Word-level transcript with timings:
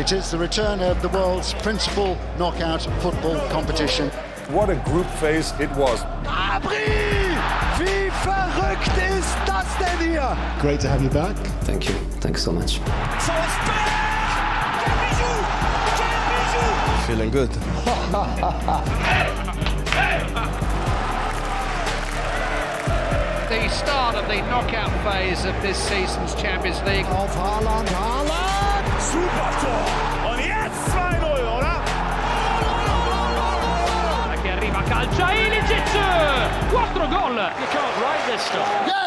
It 0.00 0.12
is 0.12 0.30
the 0.30 0.38
return 0.38 0.80
of 0.80 1.02
the 1.02 1.10
world's 1.10 1.52
principal 1.52 2.16
knockout 2.38 2.80
football 3.02 3.38
competition. 3.50 4.08
What 4.48 4.70
a 4.70 4.76
group 4.76 5.06
phase 5.20 5.52
it 5.60 5.68
was. 5.72 6.00
Abri! 6.24 7.36
Wie 7.78 8.10
verrückt 8.22 8.96
ist 8.96 9.36
das 9.44 9.66
denn 9.76 10.08
hier? 10.08 10.38
Great 10.58 10.80
to 10.80 10.88
have 10.88 11.02
you 11.02 11.10
back. 11.10 11.36
Thank 11.64 11.86
you. 11.86 11.94
Thanks 12.20 12.42
so 12.42 12.50
much. 12.50 12.80
Feeling 17.06 17.30
good. 17.30 17.50
the 23.50 23.68
start 23.68 24.14
of 24.14 24.26
the 24.28 24.40
knockout 24.48 24.90
phase 25.04 25.44
of 25.44 25.54
this 25.60 25.76
season's 25.76 26.34
Champions 26.36 26.80
League. 26.84 27.04
Auf 27.04 27.36
Haaland, 27.36 27.88
Haaland! 27.88 28.79
Super 29.00 29.50
Tor. 29.60 30.30
Und 30.30 30.38
jetzt 30.38 30.94
2-0, 30.94 31.58
oder? 31.58 31.80
Che 34.42 34.50
arriva 34.50 34.82
calcia 34.82 35.32
Ilicic! 35.32 35.88
4 36.70 37.08
gol! 37.08 37.34
You 37.34 37.66
can't 37.72 37.96
write 38.00 38.24
this 38.30 38.42
stuff. 38.44 38.68
Yes! 38.86 38.99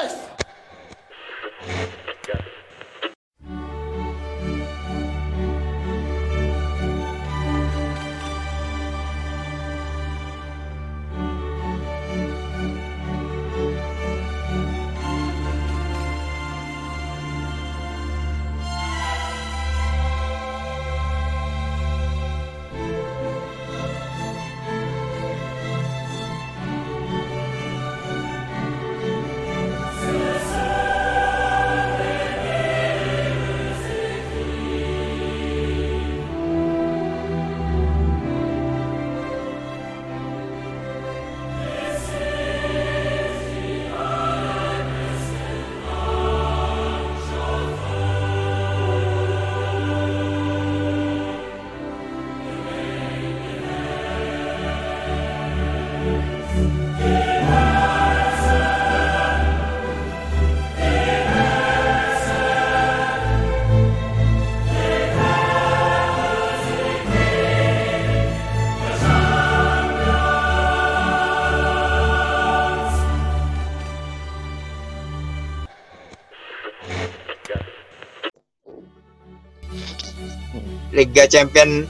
Liga 81.04 81.28
Champion 81.28 81.84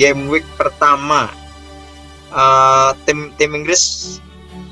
game 0.00 0.32
week 0.32 0.48
pertama. 0.56 1.28
Eh, 2.32 2.90
tim 3.04 3.28
tim 3.36 3.52
Inggris 3.52 4.16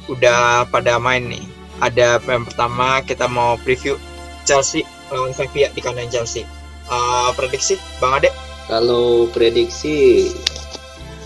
udah 0.08 0.64
pada 0.72 0.96
main 0.96 1.28
nih. 1.28 1.44
Ada 1.84 2.16
yang 2.24 2.48
pertama 2.48 3.04
kita 3.04 3.28
mau 3.28 3.60
preview 3.60 4.00
Chelsea 4.48 4.88
lawan 5.12 5.36
Sevilla 5.36 5.68
di 5.76 5.84
kandang 5.84 6.08
Chelsea. 6.08 6.48
Eh, 6.88 7.30
prediksi 7.36 7.76
Bang 8.00 8.16
Ade? 8.16 8.32
Kalau 8.72 9.28
prediksi 9.36 10.32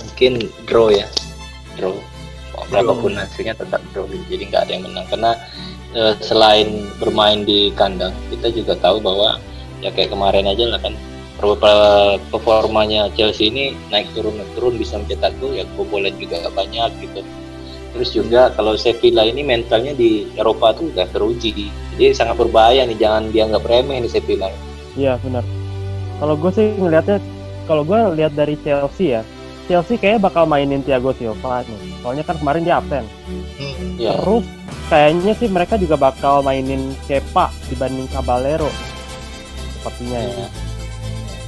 mungkin 0.02 0.50
draw 0.66 0.91
ya, 0.91 1.06
draw. 1.78 1.94
Berapapun 2.74 3.14
hasilnya 3.14 3.54
tetap 3.54 3.78
draw. 3.94 4.02
Jadi 4.26 4.50
nggak 4.50 4.66
ada 4.66 4.72
yang 4.74 4.82
menang. 4.82 5.06
Karena 5.06 5.32
eh, 5.94 6.14
selain 6.18 6.91
bermain 6.98 7.47
di 7.47 7.70
kandang, 7.78 8.10
kita 8.34 8.50
juga 8.50 8.74
tahu 8.82 8.98
bahwa 8.98 9.38
ya 9.78 9.94
kayak 9.94 10.10
kemarin 10.10 10.50
aja 10.50 10.74
lah 10.74 10.82
kan 10.82 10.98
performanya 11.38 13.09
Chelsea 13.15 13.49
ini 13.50 13.78
naik 13.94 14.10
turun 14.12 14.34
naik 14.34 14.50
turun 14.59 14.75
bisa 14.75 14.99
mencetak 14.99 15.38
gol 15.38 15.54
ya 15.54 15.62
kebobolan 15.75 16.15
juga 16.19 16.43
nggak 16.43 16.54
banyak 16.54 16.91
gitu. 17.06 17.21
Terus 17.94 18.09
juga 18.15 18.53
kalau 18.53 18.76
Sevilla 18.76 19.25
ini 19.25 19.43
mentalnya 19.43 19.97
di 19.97 20.28
Eropa 20.37 20.77
tuh 20.77 20.93
udah 20.93 21.09
teruji, 21.09 21.72
jadi 21.97 22.12
sangat 22.15 22.37
berbahaya 22.37 22.84
nih 22.84 22.98
jangan 23.00 23.32
dianggap 23.32 23.65
remeh 23.65 24.03
nih 24.04 24.10
Sevilla. 24.12 24.53
Iya 24.94 25.16
benar. 25.25 25.43
Kalau 26.19 26.34
gue 26.34 26.50
sih 26.53 26.66
ngelihatnya, 26.75 27.19
kalau 27.71 27.82
gue 27.87 27.98
lihat 28.19 28.34
dari 28.34 28.59
Chelsea 28.60 29.15
ya, 29.19 29.22
Chelsea 29.71 29.97
kayaknya 29.97 30.31
bakal 30.31 30.44
mainin 30.44 30.82
Thiago 30.82 31.15
Silva 31.15 31.62
nih. 31.65 31.81
Soalnya 32.03 32.25
kan 32.27 32.37
kemarin 32.37 32.62
dia 32.66 32.77
absen. 32.82 33.06
Hmm, 33.27 33.44
Ya, 33.98 34.15
Terus 34.15 34.47
kayaknya 34.87 35.32
sih 35.34 35.48
mereka 35.50 35.75
juga 35.75 35.98
bakal 35.98 36.47
mainin 36.47 36.94
Kepa 37.10 37.50
dibanding 37.66 38.06
Caballero. 38.15 38.71
Sepertinya 39.78 40.19
ya. 40.22 40.67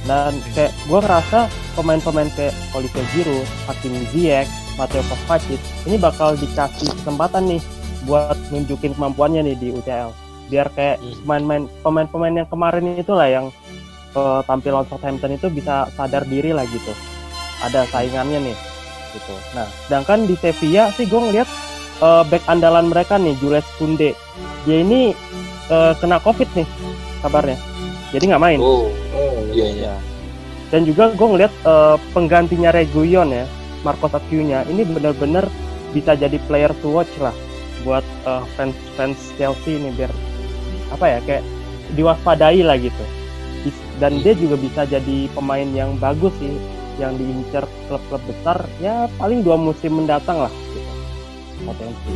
Dan 0.09 0.33
kayak 0.57 0.73
gue 0.89 0.99
ngerasa 0.99 1.39
pemain-pemain 1.77 2.29
kayak 2.33 2.53
Olivier 2.73 3.05
Giroud, 3.13 3.47
Hakim 3.69 3.93
Ziyech, 4.09 4.49
Mateo 4.75 5.03
Kovacic 5.05 5.61
ini 5.85 5.97
bakal 6.01 6.33
dikasih 6.39 6.89
kesempatan 7.01 7.53
nih 7.53 7.61
buat 8.09 8.33
nunjukin 8.49 8.97
kemampuannya 8.97 9.45
nih 9.45 9.55
di 9.61 9.67
UCL. 9.69 10.09
Biar 10.49 10.67
kayak 10.73 10.97
Hmm. 10.99 11.13
pemain-pemain 11.23 11.63
pemain-pemain 11.85 12.33
yang 12.43 12.49
kemarin 12.49 12.83
itulah 12.97 13.27
yang 13.29 13.45
eh, 14.11 14.41
tampil 14.43 14.75
lawan 14.75 14.87
Southampton 14.89 15.37
itu 15.37 15.47
bisa 15.47 15.87
sadar 15.95 16.25
diri 16.25 16.51
lah 16.51 16.65
gitu. 16.67 16.91
Ada 17.61 17.85
saingannya 17.93 18.51
nih 18.51 18.57
gitu. 19.13 19.33
Nah, 19.53 19.67
sedangkan 19.87 20.25
di 20.25 20.35
Sevilla 20.35 20.89
sih 20.97 21.05
gue 21.05 21.19
ngeliat 21.19 21.47
eh, 22.01 22.23
back 22.25 22.43
andalan 22.49 22.89
mereka 22.89 23.15
nih 23.21 23.37
Jules 23.37 23.63
Kounde. 23.77 24.17
Dia 24.65 24.77
ini 24.81 25.13
eh, 25.69 25.93
kena 26.01 26.17
Covid 26.19 26.49
nih 26.57 26.67
kabarnya. 27.21 27.55
Jadi 28.11 28.23
nggak 28.27 28.43
main. 28.43 28.59
oh, 28.59 28.91
oh 29.15 29.30
iya 29.51 29.67
iya. 29.71 29.83
Ya. 29.91 29.95
Dan 30.71 30.87
juga 30.87 31.11
gue 31.11 31.27
ngeliat 31.27 31.53
eh, 31.67 31.97
penggantinya 32.15 32.71
Reguilon 32.71 33.35
ya, 33.35 33.45
Marcos 33.83 34.15
Acuna 34.15 34.63
ini 34.71 34.87
bener-bener 34.87 35.45
bisa 35.91 36.15
jadi 36.15 36.39
player 36.47 36.71
to 36.79 36.87
watch 36.87 37.11
lah 37.19 37.35
buat 37.83 38.03
eh, 38.25 38.43
fans 38.55 38.77
fans 38.95 39.19
Chelsea 39.35 39.75
ini 39.75 39.91
biar 39.91 40.11
apa 40.95 41.05
ya 41.07 41.19
kayak 41.27 41.43
diwaspadai 41.95 42.63
lah 42.63 42.79
gitu. 42.79 43.03
Dan 44.01 44.17
dia 44.25 44.33
juga 44.33 44.57
bisa 44.57 44.81
jadi 44.89 45.29
pemain 45.37 45.69
yang 45.77 45.93
bagus 46.01 46.33
sih, 46.41 46.49
yang 46.97 47.13
diincar 47.21 47.69
klub-klub 47.85 48.23
besar 48.25 48.65
ya 48.81 49.05
paling 49.21 49.45
dua 49.45 49.61
musim 49.61 50.01
mendatang 50.01 50.41
lah 50.41 50.53
gitu. 50.73 50.81
Potensi. 51.61 52.15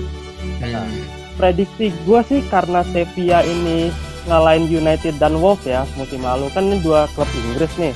Hmm. 0.66 0.90
Prediksi 1.38 1.94
gue 2.08 2.20
sih 2.26 2.42
karena 2.50 2.82
Sevilla 2.90 3.46
ini 3.46 3.94
ngalahin 4.26 4.66
United 4.66 5.16
dan 5.22 5.38
Wolves 5.38 5.66
ya 5.66 5.86
musim 5.96 6.22
lalu 6.22 6.50
kan 6.50 6.66
ini 6.66 6.82
dua 6.82 7.06
klub 7.14 7.30
Inggris 7.34 7.72
nih 7.78 7.94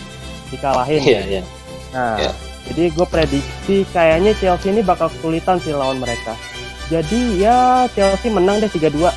dikalahin. 0.50 1.01
Iya 1.01 1.22
iya. 1.25 1.41
Nah, 1.90 2.17
Iya. 2.22 2.31
jadi 2.69 2.84
gue 2.94 3.07
prediksi 3.09 3.75
kayaknya 3.90 4.38
Chelsea 4.38 4.69
ini 4.69 4.81
bakal 4.81 5.09
kesulitan 5.09 5.57
sih 5.57 5.73
lawan 5.73 5.97
mereka. 5.97 6.38
Jadi 6.89 7.41
ya 7.41 7.85
Chelsea 7.94 8.29
menang 8.29 8.62
deh 8.62 8.69
3-2. 8.69 9.09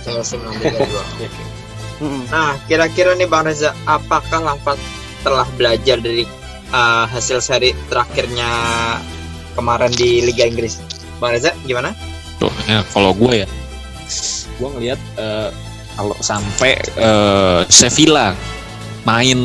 Chelsea 0.00 0.36
menang 0.40 0.56
3-2 0.60 0.80
Mm-mm. 2.00 2.24
Nah, 2.32 2.56
kira-kira 2.64 3.12
nih 3.12 3.28
Bang 3.28 3.44
Reza, 3.44 3.76
apakah 3.84 4.40
Lampard 4.40 4.80
telah 5.20 5.44
belajar 5.60 6.00
dari 6.00 6.24
uh, 6.72 7.04
hasil 7.04 7.44
seri 7.44 7.76
terakhirnya 7.92 8.48
kemarin 9.52 9.92
di 9.92 10.24
Liga 10.24 10.48
Inggris? 10.48 10.80
Bang 11.20 11.36
Reza, 11.36 11.52
gimana? 11.68 11.92
Tuh, 12.40 12.48
ya, 12.64 12.80
kalau 12.96 13.12
gue 13.12 13.44
ya, 13.44 13.48
gue 14.56 14.68
ngelihat 14.72 14.96
eh, 15.20 15.48
kalau 15.94 16.16
sampai 16.20 16.78
eh, 16.96 17.60
Sevilla 17.66 18.32
main 19.02 19.38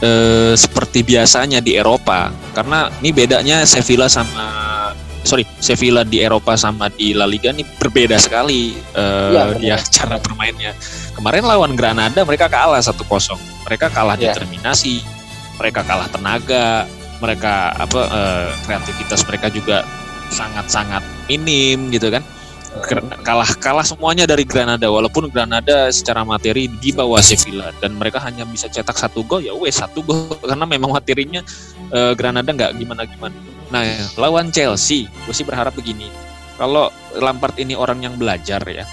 eh, 0.00 0.54
seperti 0.56 1.04
biasanya 1.04 1.60
di 1.60 1.76
Eropa, 1.76 2.32
karena 2.56 2.88
ini 3.00 3.12
bedanya 3.12 3.62
Sevilla 3.68 4.08
sama 4.08 4.64
sorry 5.26 5.42
Sevilla 5.58 6.06
di 6.06 6.22
Eropa 6.22 6.54
sama 6.54 6.86
di 6.88 7.10
La 7.10 7.26
Liga 7.26 7.50
ini 7.50 7.66
berbeda 7.66 8.14
sekali 8.14 8.78
Iya, 8.94 9.52
benar. 9.52 9.58
dia 9.58 9.76
cara 9.90 10.16
bermainnya. 10.22 10.72
Kemarin 11.18 11.42
lawan 11.44 11.72
Granada 11.74 12.22
mereka 12.22 12.46
kalah 12.46 12.78
1-0. 12.78 12.94
Mereka 13.66 13.90
kalah 13.90 14.14
Iya. 14.14 14.30
determinasi, 14.36 15.02
mereka 15.58 15.82
kalah 15.82 16.06
tenaga, 16.12 16.86
mereka 17.18 17.74
apa 17.74 18.00
eh, 18.06 18.48
kreativitas 18.68 19.26
mereka 19.26 19.50
juga 19.50 19.82
sangat-sangat 20.30 21.02
minim 21.26 21.90
gitu 21.90 22.10
kan. 22.10 22.22
Kalah 23.24 23.50
kalah 23.58 23.86
semuanya 23.86 24.24
dari 24.28 24.44
Granada. 24.44 24.86
Walaupun 24.88 25.28
Granada 25.32 25.88
secara 25.90 26.22
materi 26.22 26.68
di 26.68 26.90
bawah 26.92 27.20
Sevilla 27.24 27.72
dan 27.80 27.96
mereka 27.96 28.20
hanya 28.22 28.44
bisa 28.46 28.68
cetak 28.70 28.96
satu 28.96 29.24
gol 29.24 29.42
ya 29.42 29.52
wes 29.56 29.80
satu 29.80 30.02
gol. 30.04 30.32
Karena 30.50 30.64
memang 30.68 30.92
materinya 30.94 31.40
uh, 31.90 32.12
Granada 32.14 32.50
nggak 32.52 32.72
gimana 32.78 33.04
gimana 33.08 33.36
nah 33.66 33.82
lawan 34.14 34.54
Chelsea 34.54 35.10
gue 35.26 35.34
sih 35.34 35.42
berharap 35.42 35.74
begini. 35.74 36.06
Kalau 36.56 36.88
Lampard 37.18 37.58
ini 37.60 37.76
orang 37.76 38.00
yang 38.00 38.14
belajar 38.16 38.62
ya 38.64 38.86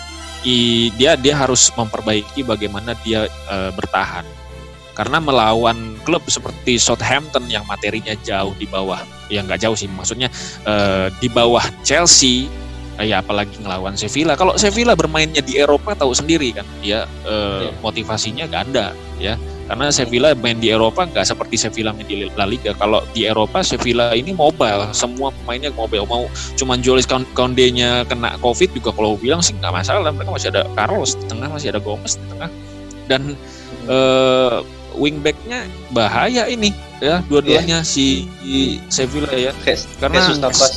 i, 0.43 0.89
dia 0.99 1.15
dia 1.15 1.37
harus 1.37 1.71
memperbaiki 1.73 2.43
bagaimana 2.43 2.97
dia 3.01 3.27
uh, 3.49 3.71
bertahan. 3.73 4.25
Karena 4.93 5.17
melawan 5.17 5.97
klub 6.05 6.21
seperti 6.29 6.77
Southampton 6.77 7.49
yang 7.49 7.65
materinya 7.65 8.13
jauh 8.21 8.53
di 8.57 8.69
bawah 8.69 9.01
ya 9.25 9.41
nggak 9.41 9.65
jauh 9.65 9.73
sih 9.73 9.89
maksudnya 9.89 10.29
uh, 10.69 11.09
di 11.17 11.25
bawah 11.33 11.65
Chelsea 11.81 12.45
ya 13.01 13.25
apalagi 13.25 13.57
ngelawan 13.61 13.97
Sevilla. 13.97 14.37
Kalau 14.37 14.53
Sevilla 14.59 14.93
bermainnya 14.93 15.41
di 15.41 15.57
Eropa 15.57 15.97
tahu 15.97 16.13
sendiri 16.13 16.53
kan. 16.53 16.65
Dia 16.85 17.09
uh, 17.25 17.69
yeah. 17.69 17.73
motivasinya 17.81 18.45
ganda 18.45 18.93
ya. 19.17 19.39
Karena 19.63 19.89
Sevilla 19.95 20.35
main 20.35 20.59
di 20.59 20.69
Eropa 20.69 21.07
nggak 21.07 21.23
seperti 21.23 21.55
Sevilla 21.55 21.95
main 21.95 22.03
di 22.03 22.27
La 22.35 22.43
Liga. 22.43 22.75
Kalau 22.75 23.01
di 23.15 23.23
Eropa 23.23 23.63
Sevilla 23.63 24.11
ini 24.13 24.35
mobile. 24.35 24.91
Semua 24.91 25.31
pemainnya 25.31 25.71
mobile. 25.71 26.03
Mau 26.05 26.27
cuman 26.59 26.83
Jolis 26.83 27.07
Conde-nya 27.07 28.03
kena 28.05 28.35
Covid 28.43 28.75
juga 28.75 28.91
kalau 28.91 29.15
bilang 29.15 29.39
sih 29.39 29.55
nggak 29.55 29.73
masalah. 29.73 30.11
Mereka 30.11 30.29
masih 30.29 30.49
ada 30.51 30.67
Carlos 30.75 31.15
di 31.15 31.25
tengah 31.31 31.47
masih 31.47 31.71
ada 31.71 31.79
Gomez 31.79 32.19
di 32.19 32.25
tengah. 32.27 32.49
Dan 33.07 33.21
uh, 33.87 34.61
wingbacknya 34.99 35.65
bahaya 35.95 36.45
ini 36.51 36.75
ya. 36.99 37.23
Dua-duanya 37.25 37.81
yeah. 37.81 37.87
si, 37.87 38.27
Sevilla 38.91 39.31
ya. 39.31 39.55
Karena 39.97 40.27
Jesus 40.27 40.43
Navas 40.43 40.71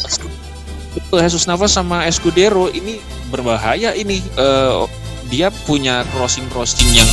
itu 0.96 1.12
Jesus 1.20 1.44
Navas 1.44 1.76
sama 1.76 2.08
Escudero 2.08 2.72
ini 2.72 2.98
berbahaya 3.28 3.92
ini. 3.92 4.24
Uh, 4.34 4.88
dia 5.26 5.50
punya 5.66 6.06
crossing 6.14 6.46
crossing 6.54 6.86
yang 6.94 7.10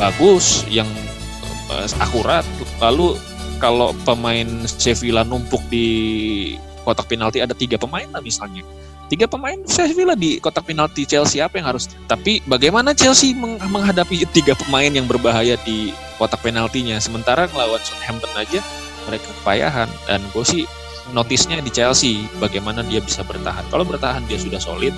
bagus 0.00 0.64
yang 0.66 0.88
uh, 1.70 1.86
akurat. 2.00 2.42
Lalu 2.80 3.14
kalau 3.62 3.92
pemain 4.02 4.46
Sevilla 4.66 5.22
numpuk 5.22 5.60
di 5.68 6.56
kotak 6.86 7.10
penalti 7.10 7.44
ada 7.44 7.52
tiga 7.52 7.76
pemain 7.76 8.08
lah 8.08 8.22
misalnya. 8.24 8.64
Tiga 9.08 9.24
pemain 9.24 9.56
Sevilla 9.64 10.12
di 10.12 10.36
kotak 10.36 10.68
penalti 10.68 11.08
Chelsea 11.08 11.40
apa 11.40 11.56
yang 11.56 11.68
harus? 11.72 11.88
Tapi 12.08 12.44
bagaimana 12.44 12.92
Chelsea 12.92 13.32
menghadapi 13.60 14.24
tiga 14.36 14.52
pemain 14.52 14.88
yang 14.88 15.08
berbahaya 15.08 15.56
di 15.64 15.96
kotak 16.20 16.44
penaltinya? 16.44 17.00
Sementara 17.00 17.48
melawan 17.52 17.80
Southampton 17.80 18.32
aja 18.36 18.60
mereka 19.08 19.28
kepayahan. 19.40 19.88
Dan 20.04 20.20
gue 20.32 20.44
sih 20.44 20.64
notisnya 21.16 21.60
di 21.64 21.70
Chelsea 21.72 22.28
bagaimana 22.42 22.84
dia 22.84 23.00
bisa 23.00 23.24
bertahan. 23.24 23.64
Kalau 23.72 23.84
bertahan 23.84 24.24
dia 24.28 24.36
sudah 24.36 24.60
solid 24.60 24.92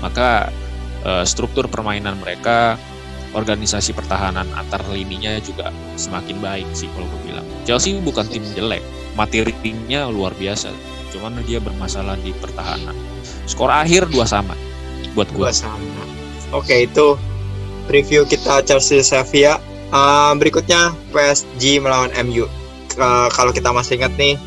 maka 0.00 0.48
uh, 1.04 1.24
struktur 1.26 1.68
permainan 1.68 2.16
mereka 2.22 2.80
organisasi 3.30 3.94
pertahanan 3.94 4.48
antar 4.58 4.82
lininya 4.90 5.38
juga 5.38 5.70
semakin 5.94 6.42
baik 6.42 6.68
sih 6.74 6.90
kalau 6.94 7.06
gue 7.06 7.30
bilang. 7.30 7.46
Chelsea 7.62 7.94
bukan 8.00 8.26
tim 8.26 8.42
jelek 8.54 8.82
materinya 9.14 10.10
luar 10.10 10.34
biasa 10.34 10.70
cuman 11.10 11.42
dia 11.46 11.58
bermasalah 11.58 12.14
di 12.22 12.30
pertahanan. 12.38 12.94
Skor 13.46 13.70
akhir 13.70 14.10
dua 14.10 14.26
sama 14.26 14.54
buat 15.14 15.26
gue 15.34 15.42
dua 15.42 15.50
sama. 15.50 16.02
Oke 16.54 16.86
itu 16.86 17.18
review 17.90 18.26
kita 18.26 18.62
Chelsea 18.66 19.02
Sevilla. 19.02 19.58
Uh, 19.90 20.38
berikutnya 20.38 20.94
PSG 21.10 21.82
melawan 21.82 22.14
MU 22.22 22.46
uh, 22.94 23.26
kalau 23.34 23.50
kita 23.50 23.74
masih 23.74 23.98
ingat 23.98 24.14
nih 24.14 24.38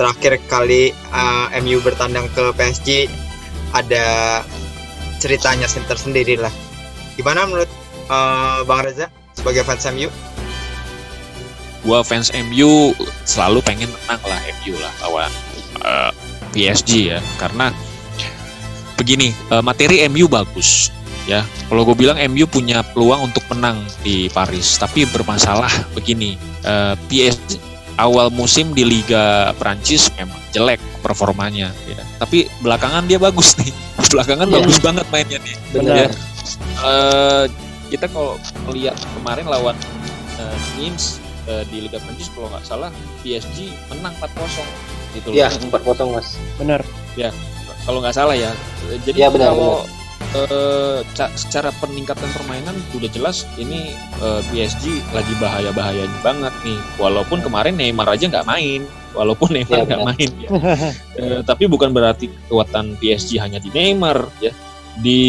terakhir 0.00 0.40
kali 0.48 0.96
uh, 1.12 1.52
MU 1.60 1.76
bertandang 1.84 2.24
ke 2.32 2.56
PSG 2.56 3.04
ada 3.76 4.40
ceritanya 5.20 5.68
tersendiri 5.68 6.40
lah. 6.40 6.48
Gimana 7.20 7.44
menurut 7.44 7.68
uh, 8.08 8.64
Bang 8.64 8.80
Reza 8.80 9.12
sebagai 9.36 9.60
fans 9.68 9.84
MU 9.92 10.08
gua 11.80 12.04
fans 12.04 12.28
MU 12.32 12.92
selalu 13.24 13.64
pengen 13.64 13.88
menang 13.88 14.20
lah 14.24 14.40
MU 14.60 14.74
lah 14.80 14.92
lawan 15.04 15.32
uh, 15.84 16.12
PSG 16.56 17.12
ya. 17.12 17.20
Karena 17.36 17.68
begini 18.96 19.36
uh, 19.52 19.60
materi 19.60 20.00
MU 20.08 20.32
bagus 20.32 20.88
ya. 21.28 21.44
Kalau 21.68 21.84
gue 21.84 21.96
bilang 21.96 22.16
MU 22.32 22.48
punya 22.48 22.80
peluang 22.80 23.28
untuk 23.28 23.44
menang 23.52 23.84
di 24.00 24.32
Paris 24.32 24.80
tapi 24.80 25.04
bermasalah 25.04 25.92
begini 25.92 26.40
uh, 26.64 26.96
PSG 27.08 27.69
awal 28.00 28.32
musim 28.32 28.72
di 28.72 28.82
Liga 28.82 29.52
Prancis 29.60 30.08
memang 30.16 30.40
jelek 30.50 30.80
performanya 31.04 31.70
ya. 31.86 32.02
tapi 32.18 32.48
belakangan 32.64 33.04
dia 33.04 33.20
bagus 33.20 33.54
nih 33.60 33.72
belakangan 34.12 34.48
yeah. 34.48 34.56
bagus 34.56 34.76
banget 34.80 35.06
mainnya 35.12 35.38
nih 35.44 35.56
Benar. 35.76 35.96
Ya. 35.96 36.08
Uh, 36.80 37.44
kita 37.90 38.06
kalau 38.08 38.40
melihat 38.70 38.96
kemarin 39.20 39.44
lawan 39.50 39.76
uh, 40.40 40.56
Nims 40.78 41.20
uh, 41.50 41.66
di 41.68 41.84
Liga 41.84 41.98
Prancis 42.00 42.30
kalau 42.32 42.48
nggak 42.48 42.64
salah 42.64 42.90
PSG 43.20 43.74
menang 43.92 44.14
4-0 44.22 44.64
gitu 45.18 45.26
loh. 45.34 45.36
Ya, 45.36 45.48
4-0 45.50 46.14
Mas. 46.14 46.38
Benar. 46.56 46.80
Ya, 47.18 47.34
kalau 47.82 47.98
nggak 47.98 48.14
salah 48.14 48.38
ya. 48.38 48.54
Jadi 49.02 49.18
ya, 49.18 49.28
benar, 49.28 49.52
kalau 49.52 49.82
benar. 49.84 49.99
Uh, 50.30 51.02
secara 51.34 51.74
peningkatan 51.82 52.30
permainan 52.30 52.78
udah 52.94 53.10
jelas 53.10 53.50
ini 53.58 53.90
uh, 54.22 54.38
PSG 54.54 55.02
lagi 55.10 55.34
bahaya-bahayanya 55.42 56.20
banget 56.22 56.54
nih. 56.62 56.78
Walaupun 57.02 57.42
kemarin 57.42 57.74
Neymar 57.74 58.06
aja 58.14 58.30
nggak 58.30 58.46
main, 58.46 58.86
walaupun 59.10 59.50
Neymar 59.58 59.82
iya, 59.82 59.88
nggak 59.90 60.02
ya, 60.02 60.06
main. 60.06 60.30
Ya. 60.38 60.48
uh, 61.18 61.40
tapi 61.50 61.66
bukan 61.66 61.90
berarti 61.90 62.30
kekuatan 62.30 62.94
PSG 63.02 63.42
hanya 63.42 63.58
di 63.58 63.74
Neymar 63.74 64.30
ya. 64.38 64.54
Di 65.02 65.22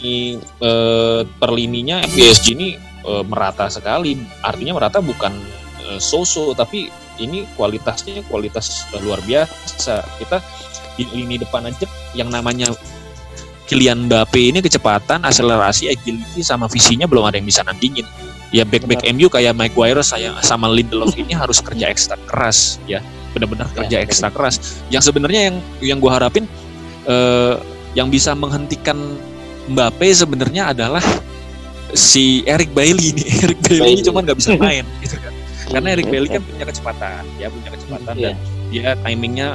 ini 0.00 0.38
uh, 0.62 1.26
perlininya 1.26 2.06
PSG 2.06 2.46
ini 2.54 2.78
uh, 3.04 3.26
merata 3.26 3.66
sekali. 3.66 4.14
Artinya 4.40 4.78
merata 4.78 5.02
bukan 5.02 5.34
uh, 5.90 5.98
so-so 5.98 6.54
tapi 6.54 6.88
ini 7.18 7.42
kualitasnya 7.58 8.22
kualitas 8.30 8.86
luar 9.02 9.18
biasa. 9.26 9.98
Kita 10.22 10.38
di 10.94 11.04
lini 11.10 11.40
depan 11.40 11.68
aja 11.68 11.86
yang 12.16 12.28
namanya 12.32 12.72
Kylian 13.70 14.10
Mbappe 14.10 14.50
ini 14.50 14.58
kecepatan, 14.58 15.22
akselerasi, 15.22 15.94
agility 15.94 16.42
sama 16.42 16.66
visinya 16.66 17.06
belum 17.06 17.30
ada 17.30 17.38
yang 17.38 17.46
bisa 17.46 17.62
nandingin. 17.62 18.02
Ya 18.50 18.66
back-back 18.66 19.06
MU 19.14 19.30
kayak 19.30 19.54
Mike 19.54 19.78
Wire 19.78 20.02
saya 20.02 20.34
sama 20.42 20.66
Lindelof 20.66 21.14
ini 21.14 21.30
harus 21.38 21.62
kerja 21.62 21.86
ekstra 21.86 22.18
keras 22.26 22.82
ya. 22.90 22.98
Benar-benar 23.30 23.70
kerja 23.70 24.02
ya, 24.02 24.02
ekstra 24.02 24.34
keras. 24.34 24.82
Yang 24.90 25.14
sebenarnya 25.14 25.54
yang 25.54 25.56
yang 25.78 25.98
gue 26.02 26.10
harapin 26.10 26.50
eh, 27.06 27.54
yang 27.94 28.10
bisa 28.10 28.34
menghentikan 28.34 28.98
Mbappe 29.70 30.10
sebenarnya 30.10 30.74
adalah 30.74 31.04
si 31.94 32.42
Eric 32.50 32.74
Bailly 32.74 33.14
nih. 33.14 33.26
Eric 33.46 33.58
Bailly, 33.62 33.82
Bailly. 33.86 34.02
cuman 34.02 34.20
nggak 34.26 34.38
bisa 34.42 34.50
main 34.58 34.82
gitu 35.06 35.14
kan. 35.22 35.30
Karena 35.70 35.88
Eric 35.94 36.10
Bailly 36.10 36.26
kan 36.26 36.42
punya 36.42 36.66
kecepatan, 36.66 37.22
ya 37.38 37.46
punya 37.46 37.70
kecepatan 37.70 38.14
yeah. 38.18 38.34
dan 38.34 38.36
dia 38.74 38.88
timingnya 39.06 39.48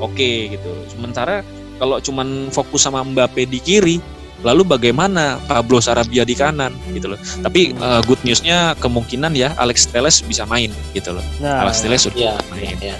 oke 0.00 0.16
okay, 0.16 0.56
gitu. 0.56 0.72
Sementara 0.88 1.44
kalau 1.78 2.02
cuman 2.02 2.52
fokus 2.52 2.84
sama 2.84 3.00
Mbappe 3.06 3.46
di 3.46 3.62
kiri, 3.62 3.96
lalu 4.42 4.62
bagaimana 4.62 5.38
Pablo 5.50 5.82
Sarabia 5.82 6.22
di 6.22 6.34
kanan 6.34 6.74
gitu 6.94 7.14
loh. 7.14 7.18
Tapi 7.18 7.74
uh, 7.78 8.02
good 8.06 8.20
newsnya 8.22 8.78
kemungkinan 8.78 9.34
ya 9.34 9.54
Alex 9.58 9.90
Telles 9.90 10.22
bisa 10.22 10.46
main 10.46 10.70
gitu 10.94 11.14
loh. 11.14 11.24
Nah, 11.42 11.66
Alex 11.66 11.82
Telles 11.82 12.02
sudah 12.06 12.38
yeah, 12.38 12.38
main. 12.54 12.76
Yeah. 12.78 12.98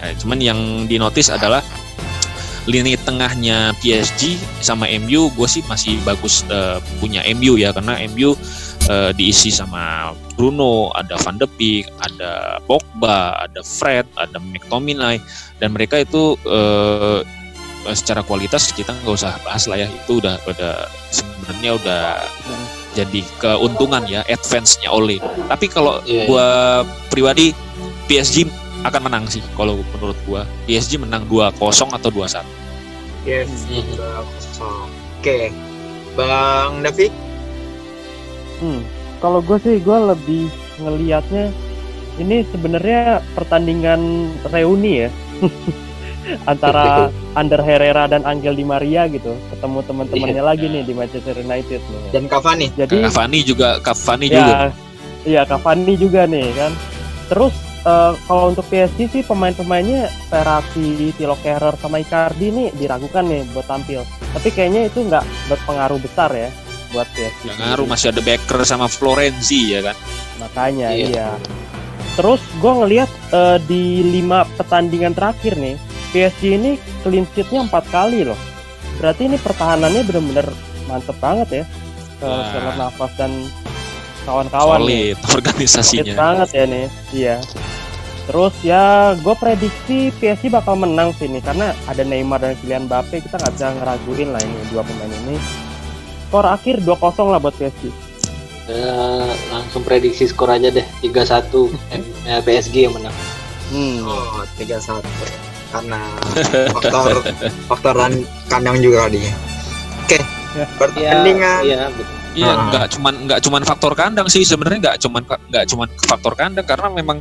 Nah, 0.00 0.16
cuman 0.16 0.38
yang 0.40 0.60
dinotis 0.88 1.28
adalah 1.28 1.60
lini 2.68 2.94
tengahnya 3.00 3.72
PSG 3.80 4.36
sama 4.60 4.84
MU 5.00 5.32
gue 5.32 5.48
sih 5.48 5.64
masih 5.64 5.96
bagus 6.04 6.44
uh, 6.52 6.76
punya 7.00 7.24
MU 7.32 7.56
ya 7.56 7.72
karena 7.72 7.96
MU 8.12 8.36
uh, 8.88 9.10
diisi 9.16 9.48
sama 9.48 10.12
Bruno, 10.36 10.88
ada 10.96 11.16
Van 11.20 11.36
de 11.36 11.48
Beek, 11.56 11.88
ada 12.00 12.60
Pogba, 12.64 13.36
ada 13.36 13.60
Fred, 13.60 14.08
ada 14.16 14.40
McTominay 14.40 15.20
dan 15.60 15.76
mereka 15.76 16.00
itu 16.00 16.36
uh, 16.48 17.20
secara 17.96 18.20
kualitas 18.24 18.70
kita 18.74 18.92
nggak 18.92 19.14
usah 19.16 19.36
bahas 19.42 19.64
lah 19.70 19.80
ya. 19.80 19.88
Itu 19.88 20.20
udah 20.20 20.36
udah 20.44 20.74
sebenarnya 21.10 21.70
udah 21.80 22.04
jadi 22.94 23.20
keuntungan 23.38 24.02
ya 24.10 24.26
advance-nya 24.26 24.90
oleh 24.90 25.22
tapi 25.46 25.70
kalau 25.70 26.02
yeah, 26.02 26.22
iya. 26.22 26.24
gue 26.26 26.48
pribadi 27.06 27.46
PSG 28.10 28.50
akan 28.82 29.06
menang 29.06 29.24
sih 29.30 29.42
kalau 29.54 29.78
menurut 29.94 30.18
gua. 30.26 30.42
PSG 30.66 30.98
menang 30.98 31.28
2-0 31.30 31.54
atau 31.94 32.10
2-1 32.10 32.42
yes. 33.28 33.48
2-0 33.68 34.00
oke. 34.00 34.64
Okay. 35.20 35.54
Bang 36.18 36.82
David? 36.82 37.12
Hmm. 38.58 38.82
Kalau 39.20 39.44
gue 39.44 39.56
sih 39.62 39.78
gue 39.78 39.98
lebih 40.10 40.48
ngelihatnya 40.80 41.52
ini 42.20 42.44
sebenarnya 42.52 43.24
pertandingan 43.32 44.32
reuni 44.52 45.06
ya 45.06 45.10
antara 46.44 47.08
Ander 47.38 47.62
Herrera 47.62 48.06
dan 48.10 48.26
Angel 48.26 48.54
Di 48.56 48.64
Maria 48.66 49.06
gitu 49.08 49.34
ketemu 49.54 49.78
teman-temannya 49.86 50.42
yeah. 50.42 50.46
lagi 50.46 50.66
nih 50.66 50.82
di 50.84 50.94
Manchester 50.94 51.36
United 51.38 51.80
nih. 51.80 52.00
Dan 52.12 52.24
Cavani. 52.26 52.66
Jadi 52.74 52.94
Cavani 53.06 53.38
juga 53.46 53.68
Cavani 53.80 54.26
ya, 54.26 54.36
juga. 54.36 54.56
Iya 55.24 55.42
Cavani 55.46 55.94
juga 55.96 56.22
nih 56.26 56.46
kan. 56.56 56.72
Terus 57.30 57.54
uh, 57.86 58.12
kalau 58.26 58.50
untuk 58.50 58.66
PSG 58.68 58.98
sih 59.08 59.22
pemain-pemainnya 59.24 60.10
Verratti, 60.28 61.14
Tilo 61.14 61.36
Kehrer 61.40 61.74
sama 61.78 62.02
Icardi 62.02 62.46
ini 62.50 62.64
diragukan 62.74 63.24
nih 63.24 63.42
buat 63.54 63.66
tampil. 63.68 64.02
Tapi 64.34 64.48
kayaknya 64.50 64.90
itu 64.90 65.06
nggak 65.06 65.24
berpengaruh 65.50 65.98
besar 66.02 66.30
ya 66.34 66.50
buat 66.90 67.06
PSG. 67.14 67.54
Nggak 67.54 67.58
ngaruh 67.70 67.86
masih 67.86 68.06
ada 68.10 68.20
Becker 68.22 68.58
sama 68.66 68.86
Florenzi 68.90 69.78
ya 69.78 69.80
kan. 69.90 69.96
Makanya 70.42 70.88
iya. 70.94 71.06
iya. 71.08 71.28
Terus 72.18 72.42
gue 72.58 72.72
ngelihat 72.74 73.10
uh, 73.32 73.58
di 73.64 74.02
lima 74.02 74.44
pertandingan 74.58 75.14
terakhir 75.14 75.54
nih 75.56 75.78
PSG 76.10 76.42
ini 76.58 76.70
clean 77.06 77.26
sheet-nya 77.34 77.66
empat 77.66 77.86
kali 77.88 78.26
loh. 78.26 78.38
Berarti 78.98 79.30
ini 79.30 79.36
pertahanannya 79.40 80.02
bener-bener 80.04 80.46
mantep 80.90 81.16
banget 81.22 81.48
ya. 81.62 81.64
Ke 82.20 82.28
nah. 82.28 82.76
Nafas 82.76 83.12
dan 83.16 83.32
kawan-kawan 84.24 84.80
solid 84.84 85.16
nih. 85.16 85.32
organisasinya 85.36 86.04
solid 86.04 86.18
banget 86.18 86.48
ya 86.52 86.64
nih 86.68 86.86
iya 87.12 87.36
terus 88.28 88.54
ya 88.62 89.16
gue 89.18 89.34
prediksi 89.34 90.14
PSG 90.22 90.52
bakal 90.52 90.78
menang 90.78 91.10
sih 91.16 91.26
nih 91.26 91.42
karena 91.42 91.74
ada 91.90 92.02
Neymar 92.06 92.38
dan 92.38 92.54
Kylian 92.60 92.86
Mbappe 92.86 93.18
kita 93.24 93.40
nggak 93.40 93.52
bisa 93.58 93.74
ngeraguin 93.74 94.28
lah 94.30 94.40
ini 94.44 94.60
dua 94.70 94.82
pemain 94.86 95.10
ini 95.26 95.36
skor 96.30 96.46
akhir 96.46 96.78
2-0 96.86 97.26
lah 97.26 97.40
buat 97.42 97.54
PSG 97.58 97.90
uh, 98.70 99.32
langsung 99.50 99.82
prediksi 99.82 100.30
skor 100.30 100.54
aja 100.54 100.70
deh 100.70 100.86
3-1 101.02 101.50
PSG 102.46 102.86
yang 102.86 102.94
menang 102.94 103.16
hmm. 103.74 104.06
oh 104.06 104.46
3-1 104.62 105.49
karena 105.70 105.98
faktor 106.74 107.22
faktor 107.70 107.94
kandang 108.50 108.78
juga 108.82 109.10
dia 109.10 109.32
oke 110.04 110.18
okay. 110.18 110.22
Ya. 110.50 110.66
pertandingan 110.82 111.62
ya, 111.62 111.78
ya, 111.78 111.88
betul 111.94 112.18
Iya, 112.30 112.46
uh. 112.54 112.70
nggak 112.70 112.86
cuman 112.94 113.14
nggak 113.26 113.40
cuman 113.42 113.62
faktor 113.66 113.92
kandang 113.98 114.30
sih 114.30 114.46
sebenarnya 114.46 114.78
nggak 114.78 114.98
cuman 115.02 115.22
nggak 115.26 115.64
cuman 115.66 115.88
faktor 116.06 116.38
kandang 116.38 116.62
karena 116.62 116.86
memang 116.86 117.18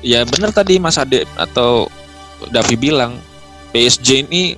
ya 0.00 0.24
benar 0.24 0.48
tadi 0.48 0.80
Mas 0.80 0.96
Ade 0.96 1.28
atau 1.36 1.92
Davi 2.48 2.76
bilang 2.76 3.20
PSG 3.76 4.24
ini 4.24 4.56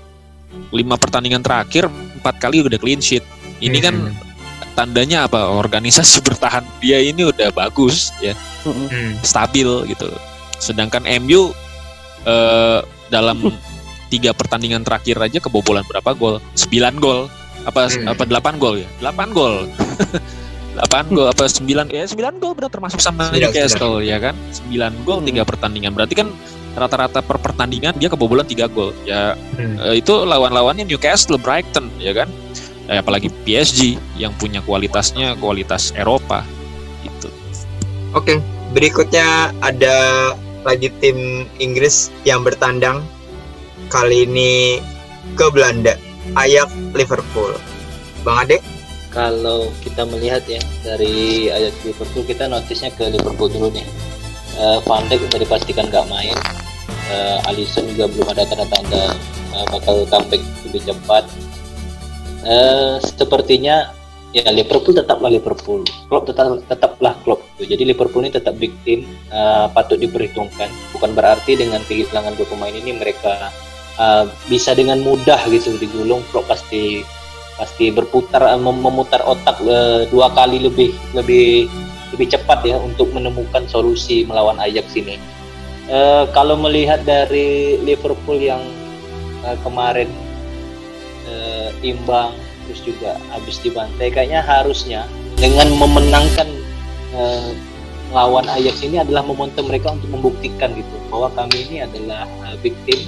lima 0.70 0.94
pertandingan 0.94 1.42
terakhir 1.42 1.90
empat 1.90 2.38
kali 2.38 2.62
udah 2.62 2.78
clean 2.78 3.02
sheet. 3.02 3.26
Ini 3.58 3.78
kan 3.82 3.94
hmm. 3.98 4.14
tandanya 4.78 5.26
apa? 5.26 5.50
Organisasi 5.50 6.22
bertahan 6.26 6.62
dia 6.78 7.02
ini 7.02 7.26
udah 7.26 7.50
bagus 7.50 8.14
ya, 8.22 8.38
hmm. 8.62 9.18
stabil 9.26 9.66
gitu. 9.90 10.06
Sedangkan 10.62 11.02
MU 11.26 11.50
eh, 12.22 12.80
dalam 13.08 13.52
tiga 14.12 14.32
pertandingan 14.32 14.84
terakhir 14.84 15.20
aja 15.20 15.38
kebobolan 15.40 15.84
berapa 15.84 16.16
gol? 16.16 16.40
9 16.56 16.72
gol 17.02 17.28
apa 17.68 17.90
hmm. 17.90 18.08
apa 18.08 18.22
8 18.24 18.56
gol 18.62 18.80
ya 18.80 18.88
8 19.04 19.36
gol 19.36 19.68
8 20.78 21.10
gol 21.10 21.26
apa 21.28 21.44
9 21.44 21.68
ya 21.90 22.04
9 22.06 22.40
gol 22.40 22.52
benar 22.56 22.70
termasuk 22.70 23.02
sama 23.02 23.28
Newcastle 23.34 24.00
ya 24.00 24.16
kan 24.22 24.32
9 24.72 25.04
gol 25.04 25.20
hmm. 25.20 25.42
3 25.42 25.48
pertandingan 25.48 25.92
berarti 25.92 26.14
kan 26.16 26.28
rata-rata 26.78 27.20
per 27.20 27.42
pertandingan 27.42 27.92
dia 27.98 28.08
kebobolan 28.08 28.46
3 28.46 28.70
gol 28.70 28.94
ya 29.02 29.34
hmm. 29.34 29.76
eh, 29.90 29.94
itu 30.00 30.14
lawan-lawannya 30.24 30.86
Newcastle 30.86 31.36
Brighton 31.36 31.90
ya 31.98 32.14
kan 32.14 32.30
eh, 32.88 32.98
apalagi 33.02 33.28
PSG 33.44 33.98
yang 34.16 34.30
punya 34.38 34.62
kualitasnya 34.62 35.34
kualitas 35.36 35.90
Eropa 35.92 36.46
itu 37.02 37.28
oke 38.14 38.24
okay. 38.24 38.38
berikutnya 38.72 39.52
ada 39.60 39.96
lagi 40.66 40.90
tim 40.98 41.46
Inggris 41.62 42.10
yang 42.26 42.42
bertandang 42.42 43.02
kali 43.88 44.26
ini 44.26 44.82
ke 45.38 45.46
Belanda 45.54 45.94
Ayak 46.36 46.68
Liverpool. 46.92 47.54
Bang 48.26 48.46
Ade? 48.46 48.58
Kalau 49.08 49.72
kita 49.80 50.04
melihat 50.04 50.44
ya 50.44 50.60
dari 50.84 51.48
Ayak 51.48 51.74
Liverpool 51.86 52.24
kita 52.26 52.50
notisnya 52.50 52.92
ke 52.92 53.08
Liverpool 53.08 53.48
dulu 53.48 53.72
nih. 53.72 53.86
Uh, 54.58 54.82
Van 54.84 55.06
Dijk 55.06 55.30
sudah 55.30 55.40
dipastikan 55.40 55.86
nggak 55.88 56.06
main. 56.10 56.34
Uh, 57.08 57.40
Alisson 57.48 57.88
juga 57.88 58.10
belum 58.10 58.28
ada 58.28 58.44
tanda-tanda 58.44 59.16
uh, 59.56 59.66
bakal 59.72 60.04
comeback 60.10 60.42
lebih 60.68 60.82
cepat. 60.84 61.24
Uh, 62.44 63.00
sepertinya 63.00 63.90
ya 64.36 64.44
Liverpool 64.52 64.92
tetaplah 64.92 65.32
Liverpool, 65.32 65.82
Klopp 66.08 66.28
tetap 66.28 66.87
tetaplah 66.98 67.14
Klopp. 67.22 67.46
Jadi 67.62 67.86
Liverpool 67.86 68.26
ini 68.26 68.34
tetap 68.34 68.58
big 68.58 68.74
team, 68.82 69.06
uh, 69.30 69.70
patut 69.70 70.02
diperhitungkan. 70.02 70.66
Bukan 70.90 71.14
berarti 71.14 71.54
dengan 71.54 71.78
kehilangan 71.86 72.34
dua 72.34 72.46
pemain 72.50 72.74
ini 72.74 72.90
mereka 72.90 73.54
uh, 74.02 74.26
bisa 74.50 74.74
dengan 74.74 74.98
mudah 75.06 75.38
gitu 75.46 75.78
digulung 75.78 76.26
Klopp 76.34 76.50
pasti 76.50 77.06
pasti 77.54 77.94
berputar 77.94 78.42
uh, 78.42 78.58
memutar 78.58 79.22
otak 79.22 79.62
uh, 79.62 80.10
dua 80.10 80.34
kali 80.34 80.58
lebih 80.58 80.90
lebih 81.14 81.70
lebih 82.10 82.26
cepat 82.34 82.66
ya 82.66 82.82
untuk 82.82 83.14
menemukan 83.14 83.62
solusi 83.70 84.26
melawan 84.26 84.58
Ajax 84.58 84.98
ini. 84.98 85.22
Uh, 85.86 86.26
kalau 86.34 86.58
melihat 86.58 87.06
dari 87.06 87.78
Liverpool 87.78 88.42
yang 88.42 88.60
uh, 89.46 89.54
kemarin 89.62 90.10
uh, 91.30 91.70
imbang 91.86 92.34
terus 92.66 92.82
juga 92.84 93.16
habis 93.32 93.56
dibantai 93.64 94.12
kayaknya 94.12 94.44
harusnya 94.44 95.08
dengan 95.40 95.70
memenangkan 95.72 96.67
uh, 97.14 97.50
lawan 98.12 98.48
Ajax 98.48 98.80
ini 98.80 99.00
adalah 99.00 99.20
momentum 99.24 99.68
mereka 99.68 99.92
untuk 99.92 100.08
membuktikan 100.08 100.72
gitu 100.72 100.96
bahwa 101.12 101.28
kami 101.36 101.68
ini 101.68 101.76
adalah 101.84 102.24
uh, 102.44 102.56
big 102.60 102.74
team. 102.88 103.04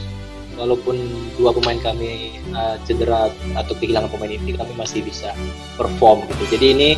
Walaupun 0.61 1.01
dua 1.41 1.57
pemain 1.57 1.81
kami 1.81 2.37
uh, 2.53 2.77
cedera 2.85 3.33
atau 3.57 3.73
kehilangan 3.81 4.13
pemain 4.13 4.29
inti 4.29 4.53
kami 4.53 4.77
masih 4.77 5.01
bisa 5.01 5.33
perform 5.81 6.29
gitu. 6.29 6.59
Jadi 6.59 6.67
ini 6.77 6.91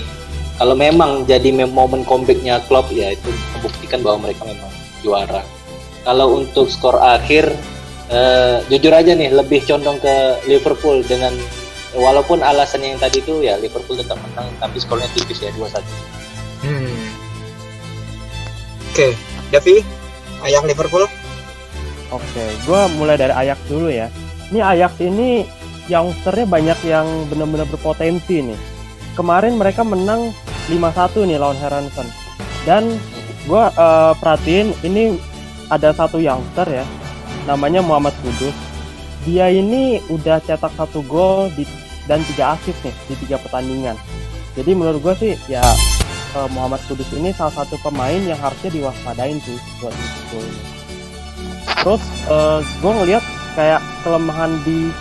kalau 0.58 0.74
memang 0.74 1.22
jadi 1.30 1.54
momen 1.54 2.02
comebacknya 2.02 2.58
klub 2.66 2.90
ya 2.90 3.14
itu 3.14 3.30
membuktikan 3.54 4.02
bahwa 4.02 4.26
mereka 4.26 4.42
memang 4.50 4.72
juara. 5.06 5.46
Kalau 6.02 6.42
untuk 6.42 6.66
skor 6.66 6.98
akhir 6.98 7.54
uh, 8.10 8.58
jujur 8.66 8.90
aja 8.90 9.14
nih 9.14 9.30
lebih 9.30 9.62
condong 9.62 10.02
ke 10.02 10.42
Liverpool 10.50 11.06
dengan 11.06 11.30
walaupun 11.94 12.42
alasan 12.42 12.82
yang 12.82 12.98
tadi 12.98 13.20
itu 13.22 13.44
ya 13.44 13.60
Liverpool 13.60 14.00
tetap 14.00 14.16
menang 14.18 14.48
tapi 14.58 14.80
skornya 14.80 15.08
tipis 15.12 15.44
ya 15.44 15.52
2-1 15.54 16.21
hmm. 16.62 16.94
oke 18.90 18.94
okay. 18.94 19.12
Davi 19.52 19.84
ayah 20.48 20.64
Liverpool 20.64 21.04
Oke, 22.12 22.44
gue 22.68 22.80
mulai 23.00 23.16
dari 23.16 23.32
Ajax 23.32 23.56
dulu 23.72 23.88
ya. 23.88 24.12
Ini 24.52 24.60
Ajax 24.60 25.00
ini 25.00 25.48
youngsternya 25.88 26.44
banyak 26.44 26.78
yang 26.84 27.08
benar-benar 27.32 27.64
berpotensi 27.72 28.52
nih. 28.52 28.58
Kemarin 29.16 29.56
mereka 29.56 29.80
menang 29.80 30.28
5-1 30.68 31.24
nih 31.24 31.40
lawan 31.40 31.56
Herensen. 31.56 32.04
Dan 32.68 33.00
gue 33.48 33.64
uh, 33.64 34.12
perhatiin 34.20 34.76
ini 34.84 35.16
ada 35.72 35.96
satu 35.96 36.20
youngster 36.20 36.68
ya, 36.68 36.84
namanya 37.48 37.80
Muhammad 37.80 38.12
Kudus. 38.20 38.52
Dia 39.24 39.48
ini 39.48 40.04
udah 40.12 40.36
cetak 40.44 40.76
satu 40.76 41.00
gol 41.08 41.48
di, 41.56 41.64
dan 42.04 42.20
tiga 42.28 42.60
assist 42.60 42.76
nih 42.84 42.92
di 43.08 43.14
tiga 43.24 43.40
pertandingan. 43.40 43.96
Jadi 44.52 44.76
menurut 44.76 45.00
gue 45.00 45.14
sih 45.16 45.32
ya 45.48 45.64
uh, 46.36 46.48
Muhammad 46.52 46.80
Kudus 46.88 47.08
ini 47.14 47.30
salah 47.32 47.52
satu 47.62 47.76
pemain 47.80 48.20
yang 48.20 48.38
harusnya 48.38 48.70
diwaspadain 48.72 49.38
sih 49.42 49.58
buat 49.80 49.92
Liverpool 49.92 50.44
ini 50.44 50.62
terus 51.82 52.02
uh, 52.30 52.58
eh, 52.58 52.78
gue 52.78 52.92
ngeliat 52.94 53.24
kayak 53.58 53.80
kelemahan 54.06 54.52
di 54.62 54.94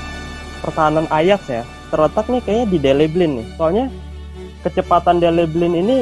pertahanan 0.65 1.05
Ajax 1.13 1.41
ya 1.49 1.63
terletak 1.93 2.25
nih 2.25 2.41
kayaknya 2.41 2.67
di 2.67 2.77
Deleblin 2.81 3.31
nih 3.41 3.47
soalnya 3.59 3.85
kecepatan 4.65 5.21
Deleblin 5.21 5.77
ini 5.77 5.97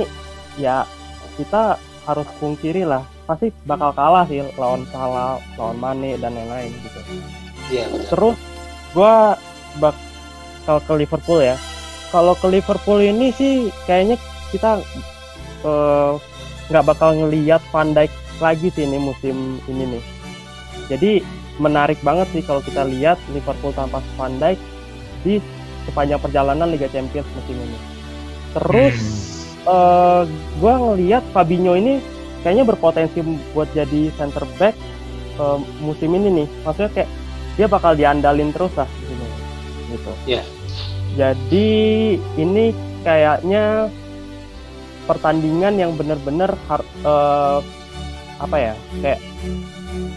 ya 0.56 0.88
kita 1.36 1.76
harus 2.08 2.28
pungkiri 2.40 2.88
lah 2.88 3.04
pasti 3.30 3.54
bakal 3.70 3.94
kalah 3.94 4.26
sih 4.26 4.42
lawan 4.58 4.82
Salah, 4.90 5.38
lawan 5.54 5.78
Mane 5.78 6.18
dan 6.18 6.34
lain-lain 6.34 6.74
gitu. 6.82 7.00
Iya. 7.70 7.86
Terus 8.10 8.38
gue 8.98 9.16
bakal 9.78 10.78
ke 10.82 10.94
Liverpool 10.98 11.46
ya. 11.46 11.54
Kalau 12.10 12.34
ke 12.34 12.50
Liverpool 12.50 12.98
ini 13.06 13.30
sih 13.30 13.70
kayaknya 13.86 14.18
kita 14.50 14.82
nggak 16.70 16.84
uh, 16.84 16.88
bakal 16.88 17.16
ngelihat 17.16 17.62
Van 17.74 17.92
Dijk 17.92 18.12
lagi 18.40 18.72
sih 18.72 18.88
ini 18.88 18.98
musim 18.98 19.60
ini 19.68 19.98
nih 19.98 20.04
jadi 20.90 21.22
menarik 21.60 22.00
banget 22.02 22.28
sih 22.34 22.42
kalau 22.42 22.64
kita 22.64 22.88
lihat 22.88 23.20
Liverpool 23.36 23.76
tanpa 23.76 24.02
Van 24.18 24.34
Dijk 24.40 24.60
di 25.22 25.38
sepanjang 25.86 26.18
perjalanan 26.18 26.72
Liga 26.72 26.88
Champions 26.90 27.28
musim 27.36 27.58
ini. 27.60 27.80
Terus 28.56 28.98
hmm. 28.98 29.70
uh, 29.70 29.76
eh, 29.76 30.22
gue 30.58 30.74
ngelihat 30.74 31.24
Fabinho 31.36 31.78
ini 31.78 32.02
kayaknya 32.42 32.66
berpotensi 32.66 33.20
buat 33.52 33.68
jadi 33.76 34.10
center 34.16 34.48
back 34.58 34.74
uh, 35.38 35.62
musim 35.84 36.16
ini 36.16 36.44
nih. 36.44 36.48
Maksudnya 36.66 36.92
kayak 36.96 37.10
dia 37.60 37.68
bakal 37.68 37.94
diandalin 37.94 38.50
terus 38.56 38.72
lah 38.74 38.88
di 38.88 39.04
sini. 39.06 39.28
Gitu. 39.94 40.12
Yeah. 40.26 40.46
Jadi 41.18 41.70
ini 42.40 42.72
kayaknya 43.04 43.94
pertandingan 45.10 45.74
yang 45.82 45.98
benar-benar 45.98 46.54
uh, 47.02 47.66
apa 48.38 48.58
ya 48.62 48.74
kayak 49.02 49.20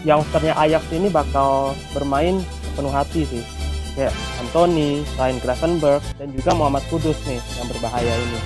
youngsternya 0.05 0.53
Ajax 0.53 0.85
ini 0.93 1.09
bakal 1.09 1.73
bermain 1.97 2.37
penuh 2.77 2.93
hati 2.93 3.25
sih 3.25 3.43
kayak 3.97 4.13
Anthony, 4.37 5.01
Ryan 5.17 5.37
Gravenberg 5.41 6.01
dan 6.21 6.29
juga 6.37 6.51
Muhammad 6.53 6.85
Kudus 6.93 7.17
nih 7.25 7.41
yang 7.57 7.67
berbahaya 7.73 8.13
ini 8.13 8.39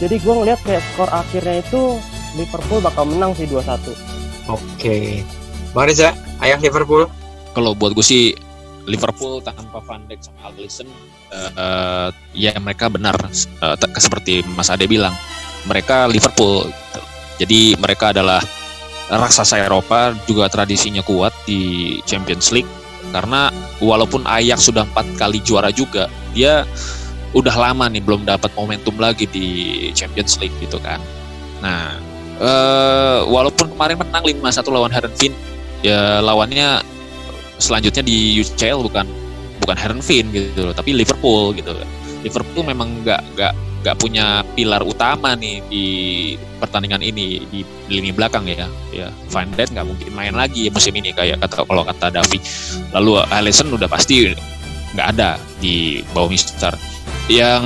jadi 0.00 0.16
gue 0.16 0.34
ngeliat 0.34 0.60
kayak 0.64 0.82
skor 0.94 1.12
akhirnya 1.12 1.60
itu 1.60 2.00
Liverpool 2.40 2.80
bakal 2.80 3.04
menang 3.04 3.36
sih 3.36 3.44
2-1 3.44 4.18
Oke. 4.48 5.20
Bang 5.76 5.92
Reza, 5.92 6.16
Ayak 6.40 6.64
Liverpool. 6.64 7.04
Kalau 7.52 7.76
buat 7.76 7.92
gue 7.92 8.00
sih 8.00 8.32
Liverpool 8.88 9.44
tanpa 9.44 9.84
Van 9.84 10.00
Dijk 10.08 10.24
sama 10.24 10.48
Alisson 10.48 10.88
uh, 11.28 12.08
ya 12.32 12.56
mereka 12.56 12.88
benar 12.88 13.12
uh, 13.20 13.76
seperti 14.00 14.40
Mas 14.56 14.72
Ade 14.72 14.88
bilang 14.88 15.12
mereka 15.66 16.06
Liverpool 16.06 16.68
gitu. 16.68 17.00
jadi 17.42 17.60
mereka 17.80 18.14
adalah 18.14 18.42
raksasa 19.08 19.56
Eropa 19.58 20.12
juga 20.28 20.52
tradisinya 20.52 21.00
kuat 21.00 21.32
di 21.48 21.96
Champions 22.04 22.52
League 22.52 22.68
karena 23.08 23.48
walaupun 23.80 24.28
Ajax 24.28 24.68
sudah 24.68 24.84
empat 24.84 25.08
kali 25.16 25.40
juara 25.40 25.72
juga 25.72 26.12
dia 26.36 26.68
udah 27.32 27.56
lama 27.56 27.88
nih 27.88 28.04
belum 28.04 28.28
dapat 28.28 28.52
momentum 28.52 29.00
lagi 29.00 29.24
di 29.28 29.46
Champions 29.96 30.36
League 30.36 30.54
gitu 30.60 30.76
kan 30.80 31.00
nah 31.64 31.96
uh, 32.38 33.24
walaupun 33.26 33.72
kemarin 33.72 33.96
menang 33.96 34.24
5-1 34.24 34.68
lawan 34.68 34.92
Herenveen 34.92 35.32
ya 35.80 36.20
lawannya 36.20 36.84
selanjutnya 37.58 38.02
di 38.06 38.38
UCL 38.38 38.86
bukan 38.86 39.06
bukan 39.62 39.76
Herenveen 39.76 40.30
gitu 40.30 40.70
tapi 40.72 40.94
Liverpool 40.94 41.52
gitu. 41.54 41.74
Liverpool 42.22 42.64
yeah. 42.64 42.70
memang 42.72 42.88
nggak 43.04 43.20
nggak 43.36 43.52
nggak 43.82 43.96
punya 43.98 44.42
pilar 44.58 44.82
utama 44.82 45.38
nih 45.38 45.62
di 45.70 45.86
pertandingan 46.58 46.98
ini 46.98 47.46
di 47.46 47.62
lini 47.86 48.10
belakang 48.10 48.44
ya 48.50 48.66
ya 48.90 49.08
Van 49.30 49.46
Dijk 49.54 49.74
nggak 49.74 49.86
mungkin 49.86 50.10
main 50.12 50.34
lagi 50.34 50.66
musim 50.68 50.92
ini 50.98 51.14
kayak 51.14 51.38
kata 51.46 51.62
kalau 51.62 51.86
kata 51.86 52.10
Davi 52.10 52.38
lalu 52.90 53.22
Alisson 53.30 53.70
udah 53.70 53.86
pasti 53.86 54.34
nggak 54.98 55.06
ada 55.14 55.38
di 55.62 56.02
bawah 56.10 56.26
Mister 56.26 56.74
yang 57.28 57.62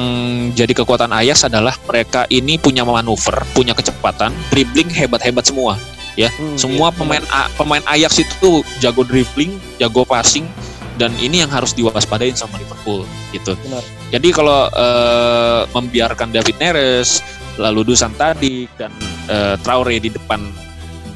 jadi 0.58 0.74
kekuatan 0.74 1.14
Ajax 1.14 1.46
adalah 1.46 1.72
mereka 1.86 2.26
ini 2.28 2.58
punya 2.58 2.82
manuver 2.82 3.46
punya 3.54 3.72
kecepatan 3.72 4.34
dribbling 4.50 4.90
hebat-hebat 4.90 5.46
semua 5.46 5.78
ya. 6.18 6.28
Hmm, 6.36 6.56
Semua 6.60 6.92
iya, 6.92 6.98
pemain 6.98 7.24
A, 7.32 7.48
pemain 7.56 7.84
Ajax 7.88 8.20
itu 8.20 8.60
jago 8.80 9.04
dribbling, 9.04 9.56
jago 9.80 10.04
passing 10.04 10.44
dan 11.00 11.12
ini 11.18 11.40
yang 11.40 11.48
harus 11.48 11.72
diwaspadain 11.72 12.36
sama 12.36 12.60
Liverpool 12.60 13.08
gitu. 13.32 13.56
Benar. 13.64 14.01
Jadi 14.12 14.28
kalau 14.28 14.68
uh, 14.68 15.64
membiarkan 15.72 16.28
David 16.36 16.60
Neres, 16.60 17.24
lalu 17.56 17.80
Dusan 17.88 18.12
Tadi 18.12 18.68
dan 18.76 18.92
uh, 19.32 19.56
Traore 19.64 19.96
di 19.96 20.12
depan 20.12 20.44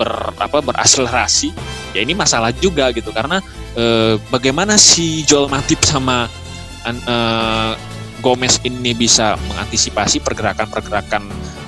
ber 0.00 0.32
apa 0.40 0.64
berakselerasi, 0.64 1.52
ya 1.92 2.00
ini 2.00 2.16
masalah 2.16 2.56
juga 2.56 2.88
gitu. 2.96 3.12
Karena 3.12 3.36
uh, 3.76 4.16
bagaimana 4.32 4.80
si 4.80 5.28
Joel 5.28 5.52
Matip 5.52 5.84
sama 5.84 6.24
uh, 6.88 7.72
Gomez 8.24 8.56
ini 8.64 8.96
bisa 8.96 9.36
mengantisipasi 9.52 10.24
pergerakan-pergerakan 10.24 11.22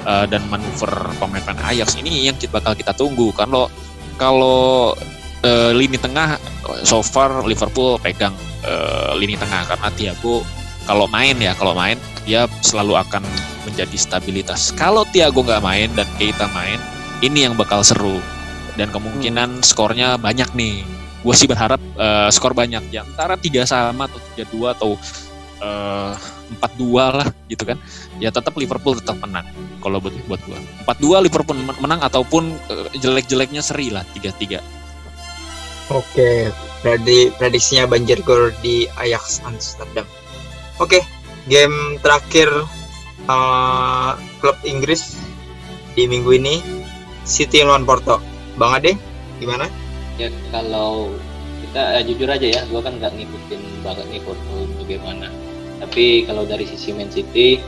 uh, 0.08 0.24
dan 0.24 0.40
manuver 0.48 0.90
pemain-pemain 1.20 1.76
Ajax 1.76 2.00
ini 2.00 2.24
yang 2.24 2.40
kita 2.40 2.56
bakal 2.56 2.72
kita 2.72 2.96
tunggu. 2.96 3.36
Kalau 3.36 3.68
kalau 4.16 4.96
uh, 5.44 5.70
lini 5.76 6.00
tengah 6.00 6.40
so 6.88 7.04
far 7.04 7.44
Liverpool 7.44 8.00
pegang 8.00 8.32
uh, 8.64 9.12
lini 9.14 9.36
tengah 9.36 9.68
karena 9.68 9.88
Thiago 9.92 10.40
kalau 10.88 11.04
main 11.12 11.36
ya 11.36 11.52
kalau 11.52 11.76
main 11.76 12.00
dia 12.24 12.48
selalu 12.64 12.96
akan 12.96 13.20
menjadi 13.68 13.96
stabilitas. 14.00 14.72
Kalau 14.72 15.04
Thiago 15.12 15.44
nggak 15.44 15.60
main 15.60 15.92
dan 15.92 16.08
Keita 16.16 16.48
main 16.56 16.80
ini 17.20 17.44
yang 17.44 17.52
bakal 17.54 17.84
seru. 17.84 18.24
Dan 18.80 18.88
kemungkinan 18.88 19.60
hmm. 19.60 19.66
skornya 19.66 20.16
banyak 20.16 20.48
nih. 20.56 20.80
Gue 21.20 21.34
sih 21.36 21.50
berharap 21.50 21.82
uh, 22.00 22.32
skor 22.32 22.56
banyak. 22.56 22.80
Ya 22.88 23.04
antara 23.04 23.36
tiga 23.36 23.68
sama 23.68 24.08
atau 24.08 24.22
tiga 24.32 24.48
dua 24.48 24.72
atau 24.72 24.96
empat 26.54 26.72
uh, 26.72 26.76
dua 26.78 27.04
lah 27.20 27.28
gitu 27.52 27.68
kan. 27.68 27.76
Ya 28.22 28.32
tetap 28.32 28.56
Liverpool 28.56 28.96
tetap 28.96 29.20
menang 29.20 29.44
kalau 29.84 30.00
buat 30.00 30.14
buat 30.30 30.40
gua. 30.46 30.56
Empat 30.86 30.96
dua 31.02 31.20
Liverpool 31.20 31.58
menang 31.58 32.00
ataupun 32.00 32.54
uh, 32.70 32.88
jelek-jeleknya 32.96 33.60
seri 33.60 33.92
lah 33.92 34.06
tiga 34.14 34.30
tiga. 34.38 34.62
Oke, 35.88 36.52
berarti 36.84 37.32
prediksinya 37.40 37.88
banjir 37.88 38.20
gol 38.20 38.52
di 38.60 38.84
Ajax 39.00 39.40
Amsterdam. 39.42 40.04
Oke, 40.78 41.02
game 41.50 41.98
terakhir 42.02 42.48
uh, 43.26 44.14
klub 44.38 44.58
Inggris 44.62 45.18
di 45.98 46.06
minggu 46.06 46.38
ini 46.38 46.62
City 47.26 47.66
lawan 47.66 47.82
Porto. 47.82 48.22
Bang 48.58 48.78
Ade, 48.78 48.94
gimana? 49.38 49.70
Ya 50.18 50.30
kalau 50.50 51.14
kita 51.62 51.98
eh, 51.98 52.02
jujur 52.06 52.26
aja 52.26 52.46
ya, 52.46 52.60
gue 52.66 52.80
kan 52.82 52.98
nggak 52.98 53.14
ngikutin 53.14 53.60
banget 53.86 54.06
nih 54.10 54.22
Porto 54.26 54.66
bagaimana 54.82 55.30
tapi 55.78 56.26
kalau 56.26 56.42
dari 56.44 56.66
sisi 56.66 56.90
Man 56.90 57.08
City 57.08 57.62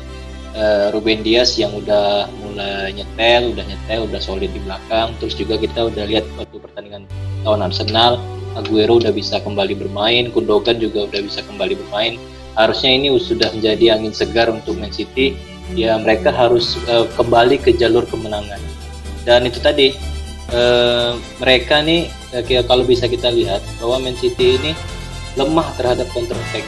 uh, 0.58 0.90
Ruben 0.90 1.22
Dias 1.22 1.54
yang 1.56 1.70
udah 1.72 2.26
mulai 2.42 2.90
nyetel, 2.92 3.54
udah 3.54 3.64
nyetel, 3.64 4.00
udah 4.10 4.20
solid 4.20 4.50
di 4.50 4.60
belakang. 4.60 5.14
Terus 5.22 5.34
juga 5.38 5.54
kita 5.56 5.88
udah 5.88 6.04
lihat 6.10 6.26
waktu 6.36 6.58
pertandingan 6.58 7.06
lawan 7.46 7.62
Arsenal, 7.62 8.18
Aguero 8.58 8.98
udah 8.98 9.14
bisa 9.14 9.38
kembali 9.40 9.78
bermain, 9.78 10.34
Gundogan 10.34 10.82
juga 10.82 11.06
udah 11.06 11.20
bisa 11.22 11.40
kembali 11.46 11.78
bermain. 11.78 12.18
Harusnya 12.58 12.90
ini 12.94 13.14
sudah 13.18 13.50
menjadi 13.54 13.98
angin 13.98 14.14
segar 14.14 14.50
untuk 14.50 14.78
Man 14.78 14.90
City. 14.90 15.36
Ya 15.74 15.94
mereka 15.98 16.34
harus 16.34 16.74
uh, 16.90 17.06
kembali 17.14 17.62
ke 17.62 17.74
jalur 17.78 18.02
kemenangan. 18.06 18.58
Dan 19.22 19.46
itu 19.46 19.62
tadi 19.62 19.94
uh, 20.50 21.14
mereka 21.38 21.78
nih 21.78 22.10
uh, 22.34 22.64
kalau 22.66 22.82
bisa 22.82 23.06
kita 23.06 23.30
lihat 23.30 23.62
bahwa 23.78 24.02
Man 24.10 24.18
City 24.18 24.58
ini 24.58 24.74
lemah 25.38 25.70
terhadap 25.78 26.10
counter 26.10 26.34
attack 26.34 26.66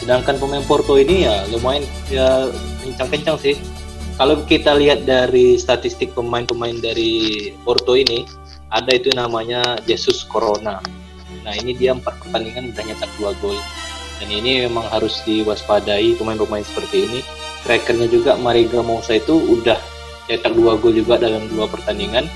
Sedangkan 0.00 0.40
pemain 0.40 0.64
Porto 0.64 0.96
ini 0.96 1.28
ya 1.28 1.44
lumayan 1.52 1.84
ya 2.08 2.48
kencang-kencang 2.80 3.36
sih. 3.36 3.54
Kalau 4.16 4.40
kita 4.48 4.72
lihat 4.76 5.04
dari 5.04 5.60
statistik 5.60 6.16
pemain-pemain 6.16 6.76
dari 6.80 7.52
Porto 7.64 7.96
ini, 7.96 8.24
ada 8.72 8.96
itu 8.96 9.12
namanya 9.12 9.76
Jesus 9.84 10.24
Corona. 10.24 10.80
Nah 11.44 11.52
ini 11.56 11.76
dia 11.76 11.92
empat 11.92 12.16
pertandingan 12.20 12.72
udah 12.72 12.84
nyetak 12.84 13.10
dua 13.20 13.32
gol. 13.44 13.56
Dan 14.20 14.28
ini 14.28 14.68
memang 14.68 14.84
harus 14.92 15.24
diwaspadai 15.24 16.14
pemain-pemain 16.20 16.62
seperti 16.62 17.08
ini. 17.08 17.20
Trackernya 17.64 18.08
juga 18.12 18.36
Mariga 18.36 18.84
Moussa 18.84 19.16
itu 19.16 19.36
udah 19.36 19.80
cetak 20.28 20.54
dua 20.54 20.76
gol 20.78 20.94
juga 20.94 21.16
dalam 21.18 21.48
dua 21.48 21.66
pertandingan. 21.66 22.28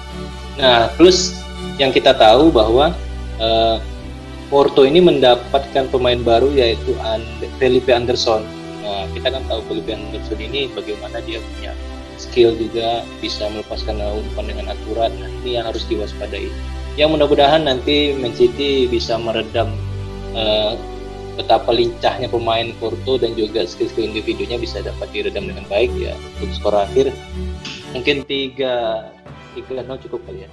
Nah 0.56 0.88
plus 0.96 1.36
yang 1.76 1.92
kita 1.92 2.16
tahu 2.16 2.50
bahwa 2.50 2.90
uh, 3.38 3.76
Porto 4.52 4.84
ini 4.84 5.00
mendapatkan 5.00 5.88
pemain 5.88 6.20
baru 6.20 6.52
yaitu 6.52 6.94
Felipe 7.56 7.90
Anderson. 7.90 8.44
Nah, 8.84 9.08
kita 9.16 9.32
kan 9.32 9.42
tahu 9.48 9.64
Felipe 9.66 9.96
Anderson 9.96 10.38
ini 10.38 10.68
bagaimana 10.70 11.18
dia 11.24 11.40
punya 11.40 11.72
skill 12.20 12.54
juga 12.54 13.02
bisa 13.18 13.48
melepaskan 13.50 13.98
umpan 13.98 14.46
dengan 14.46 14.70
akurat. 14.70 15.10
Nah, 15.16 15.26
ini 15.42 15.58
yang 15.58 15.66
harus 15.66 15.82
diwaspadai. 15.88 16.52
Yang 16.94 17.08
mudah-mudahan 17.18 17.66
nanti 17.66 18.14
Man 18.14 18.36
City 18.36 18.86
bisa 18.86 19.18
meredam 19.18 19.74
uh, 20.38 20.78
betapa 21.34 21.74
lincahnya 21.74 22.30
pemain 22.30 22.70
Porto 22.78 23.18
dan 23.18 23.34
juga 23.34 23.66
skill-skill 23.66 24.10
individunya 24.14 24.58
bisa 24.58 24.80
dapat 24.80 25.10
diredam 25.10 25.46
dengan 25.50 25.66
baik 25.66 25.90
ya. 25.98 26.14
Untuk 26.38 26.54
skor 26.54 26.74
akhir 26.78 27.10
mungkin 27.94 28.26
tiga 28.26 29.06
tiga 29.54 29.82
nol 29.86 29.98
cukup 30.02 30.22
kali 30.26 30.46
ya. 30.46 30.50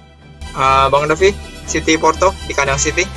Uh, 0.52 0.86
Bang 0.92 1.08
Davi, 1.08 1.32
City 1.64 1.96
Porto 1.96 2.34
di 2.44 2.52
kandang 2.52 2.76
City 2.76 3.08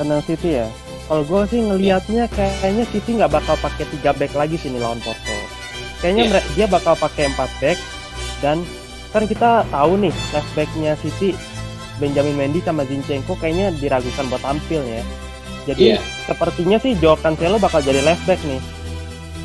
kandang 0.00 0.24
City 0.24 0.64
ya 0.64 0.66
kalau 1.04 1.20
gue 1.28 1.40
sih 1.52 1.60
ngelihatnya 1.60 2.24
kayaknya 2.32 2.88
City 2.88 3.20
nggak 3.20 3.36
bakal 3.36 3.52
pakai 3.60 3.84
tiga 3.92 4.16
back 4.16 4.32
lagi 4.32 4.56
sini 4.56 4.80
lawan 4.80 4.96
Porto 5.04 5.36
kayaknya 6.00 6.40
yeah. 6.40 6.44
dia 6.56 6.66
bakal 6.72 6.96
pakai 6.96 7.28
empat 7.28 7.50
back 7.60 7.78
dan 8.40 8.64
kan 9.12 9.28
kita 9.28 9.68
tahu 9.68 10.00
nih 10.00 10.14
left 10.32 10.50
backnya 10.56 10.96
City 11.04 11.36
Benjamin 12.00 12.32
Mendy 12.32 12.64
sama 12.64 12.88
Zinchenko 12.88 13.36
kayaknya 13.36 13.76
diragukan 13.76 14.24
buat 14.32 14.40
tampil 14.40 14.80
ya 14.88 15.04
jadi 15.74 15.96
yeah. 15.96 16.00
sepertinya 16.26 16.78
sih 16.82 16.92
Joao 16.98 17.18
Cancelo 17.20 17.56
bakal 17.62 17.80
jadi 17.80 18.02
left 18.02 18.24
back 18.26 18.40
nih 18.46 18.60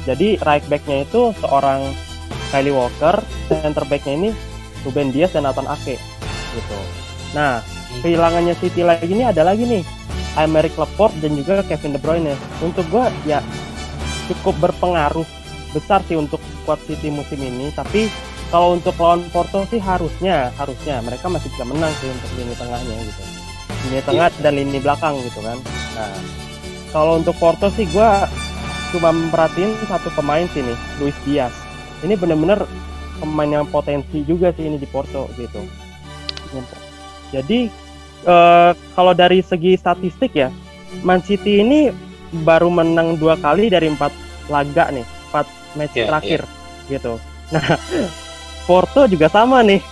jadi 0.05 0.27
right 0.45 0.65
backnya 0.69 1.05
itu 1.05 1.33
seorang 1.41 1.93
Kylie 2.53 2.73
Walker 2.73 3.21
center 3.49 3.83
backnya 3.85 4.13
ini 4.17 4.29
Ruben 4.85 5.09
Dias 5.09 5.33
dan 5.33 5.49
Nathan 5.49 5.69
Ake 5.69 5.97
gitu 6.55 6.77
nah 7.33 7.61
hmm. 7.61 8.01
kehilangannya 8.05 8.53
City 8.57 8.81
lagi 8.85 9.09
ini 9.09 9.23
ada 9.25 9.41
lagi 9.41 9.65
nih 9.65 9.83
Aymeric 10.35 10.75
Laporte 10.75 11.15
dan 11.23 11.31
juga 11.35 11.63
Kevin 11.63 11.95
De 11.95 11.99
Bruyne. 11.99 12.35
Untuk 12.59 12.83
gue 12.91 13.05
ya 13.23 13.39
cukup 14.27 14.55
berpengaruh 14.69 15.25
besar 15.71 16.03
sih 16.07 16.19
untuk 16.19 16.43
squad 16.61 16.79
City 16.83 17.07
musim 17.07 17.39
ini. 17.39 17.71
Tapi 17.71 18.11
kalau 18.51 18.75
untuk 18.75 18.95
lawan 18.99 19.23
Porto 19.31 19.63
sih 19.71 19.79
harusnya 19.79 20.51
harusnya 20.59 20.99
mereka 21.01 21.31
masih 21.31 21.49
bisa 21.51 21.63
menang 21.65 21.91
sih 22.03 22.11
untuk 22.11 22.29
lini 22.35 22.53
tengahnya 22.55 22.95
gitu. 22.99 23.23
Lini 23.88 24.01
tengah 24.03 24.27
dan 24.43 24.53
lini 24.53 24.79
belakang 24.79 25.15
gitu 25.23 25.39
kan. 25.39 25.57
Nah 25.95 26.45
kalau 26.95 27.19
untuk 27.19 27.36
Porto 27.36 27.67
sih 27.75 27.84
gue 27.91 28.10
cuma 28.95 29.12
memperhatiin 29.12 29.75
satu 29.91 30.08
pemain 30.15 30.47
sih 30.55 30.63
nih, 30.63 30.77
Luis 31.03 31.17
Diaz. 31.27 31.51
Ini 31.99 32.15
bener-bener 32.15 32.63
pemain 33.19 33.51
yang 33.51 33.67
potensi 33.67 34.23
juga 34.23 34.55
sih 34.55 34.63
ini 34.63 34.79
di 34.79 34.88
Porto 34.88 35.27
gitu. 35.36 35.60
Jadi 37.36 37.67
uh, 38.23 38.71
kalau 38.95 39.12
dari 39.12 39.43
segi 39.43 39.75
statistik 39.75 40.31
ya, 40.39 40.47
Man 41.03 41.19
City 41.19 41.60
ini 41.60 41.91
baru 42.47 42.71
menang 42.71 43.19
dua 43.19 43.36
kali 43.36 43.67
dari 43.67 43.91
empat 43.91 44.15
laga 44.47 44.88
nih, 44.95 45.03
empat 45.03 45.45
match 45.75 45.95
yeah, 45.99 46.08
terakhir 46.08 46.41
yeah. 46.47 46.91
gitu. 46.95 47.13
Nah, 47.51 47.75
Porto 48.71 49.03
juga 49.12 49.27
sama 49.27 49.60
nih, 49.67 49.84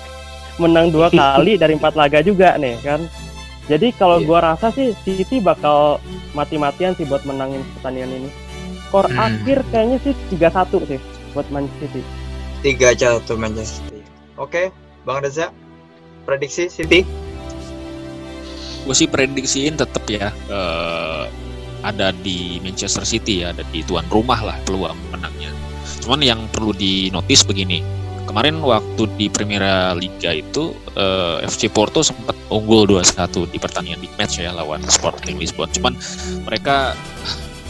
menang 0.55 0.87
dua 0.87 1.11
kali 1.19 1.59
dari 1.59 1.75
empat 1.75 1.99
laga 1.99 2.23
juga 2.23 2.55
nih 2.55 2.79
kan. 2.79 3.03
Jadi 3.71 3.95
kalau 3.95 4.19
Iya. 4.19 4.27
gua 4.27 4.39
rasa 4.43 4.75
sih 4.75 4.91
City 5.03 5.39
bakal 5.39 6.03
mati-matian 6.33 6.93
sih 6.93 7.07
buat 7.07 7.23
menangin 7.23 7.63
pertandingan 7.77 8.11
ini. 8.23 8.29
Skor 8.89 9.07
Hmm. 9.07 9.17
akhir 9.17 9.63
kayaknya 9.71 9.97
sih 10.03 10.13
3-1 10.29 10.83
sih 10.85 10.99
buat 11.31 11.47
Man 11.49 11.65
City. 11.79 12.03
Tiga 12.61 12.91
satu 12.93 13.35
Manchester 13.35 13.87
City. 13.87 14.01
Oke, 14.35 14.69
Bang 15.03 15.23
Reza, 15.23 15.49
prediksi 16.23 16.67
City? 16.67 17.03
gue 18.83 18.91
sih 18.91 19.07
prediksiin 19.07 19.79
tetap 19.79 20.03
ya 20.11 20.27
eh, 20.51 21.23
ada 21.87 22.11
di 22.11 22.59
Manchester 22.59 23.07
City 23.07 23.39
ya 23.39 23.55
ada 23.55 23.63
di 23.71 23.79
tuan 23.79 24.03
rumah 24.11 24.43
lah 24.43 24.59
peluang 24.67 24.95
menangnya 25.07 25.55
cuman 26.03 26.19
yang 26.19 26.39
perlu 26.51 26.75
dinotis 26.75 27.47
begini 27.47 27.79
kemarin 28.33 28.65
waktu 28.65 29.05
di 29.13 29.29
Primera 29.29 29.93
Liga 29.93 30.33
itu 30.33 30.73
eh, 30.97 31.45
FC 31.45 31.69
Porto 31.69 32.01
sempat 32.01 32.33
unggul 32.49 32.89
2-1 32.89 33.29
di 33.53 33.61
pertandingan 33.61 34.01
big 34.01 34.09
match 34.17 34.41
ya 34.41 34.49
lawan 34.49 34.81
Sporting 34.89 35.37
Lisbon. 35.37 35.69
Cuman 35.69 35.93
mereka 36.41 36.97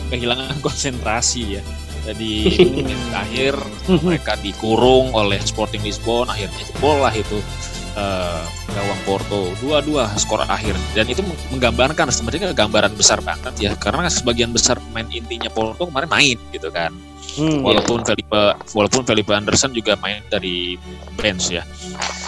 kehilangan 0.07 0.55
konsentrasi 0.65 1.59
ya. 1.59 1.63
Jadi 2.07 2.63
akhir 3.27 3.59
mereka 4.07 4.39
dikurung 4.39 5.11
oleh 5.11 5.35
Sporting 5.43 5.83
Lisbon 5.83 6.31
akhirnya 6.31 6.55
jebol 6.55 7.03
lah 7.03 7.11
itu 7.11 7.43
eh, 7.93 8.41
gawang 8.69 9.01
Porto. 9.05 9.41
Dua-dua 9.59 10.09
skor 10.15 10.43
akhir. 10.43 10.73
Dan 10.93 11.07
itu 11.07 11.21
meng- 11.21 11.39
menggambarkan 11.51 12.09
sebenarnya 12.09 12.51
gambaran 12.51 12.93
besar 12.93 13.19
banget 13.19 13.53
ya. 13.57 13.71
Karena 13.75 14.09
sebagian 14.09 14.49
besar 14.49 14.77
pemain 14.79 15.07
intinya 15.07 15.49
Porto 15.49 15.85
kemarin 15.85 16.09
main 16.09 16.37
gitu 16.51 16.69
kan. 16.69 16.93
Hmm. 17.33 17.65
walaupun 17.65 18.05
Felipe 18.05 18.35
walaupun 18.77 19.09
Felipe 19.09 19.33
Anderson 19.33 19.73
juga 19.73 19.97
main 19.97 20.21
dari 20.29 20.77
bench 21.17 21.49
ya. 21.49 21.65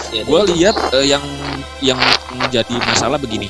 Ya, 0.09 0.25
gue 0.25 0.41
lihat 0.57 0.73
eh, 0.97 1.13
yang 1.13 1.21
yang 1.77 1.99
menjadi 2.33 2.73
masalah 2.81 3.21
begini. 3.21 3.45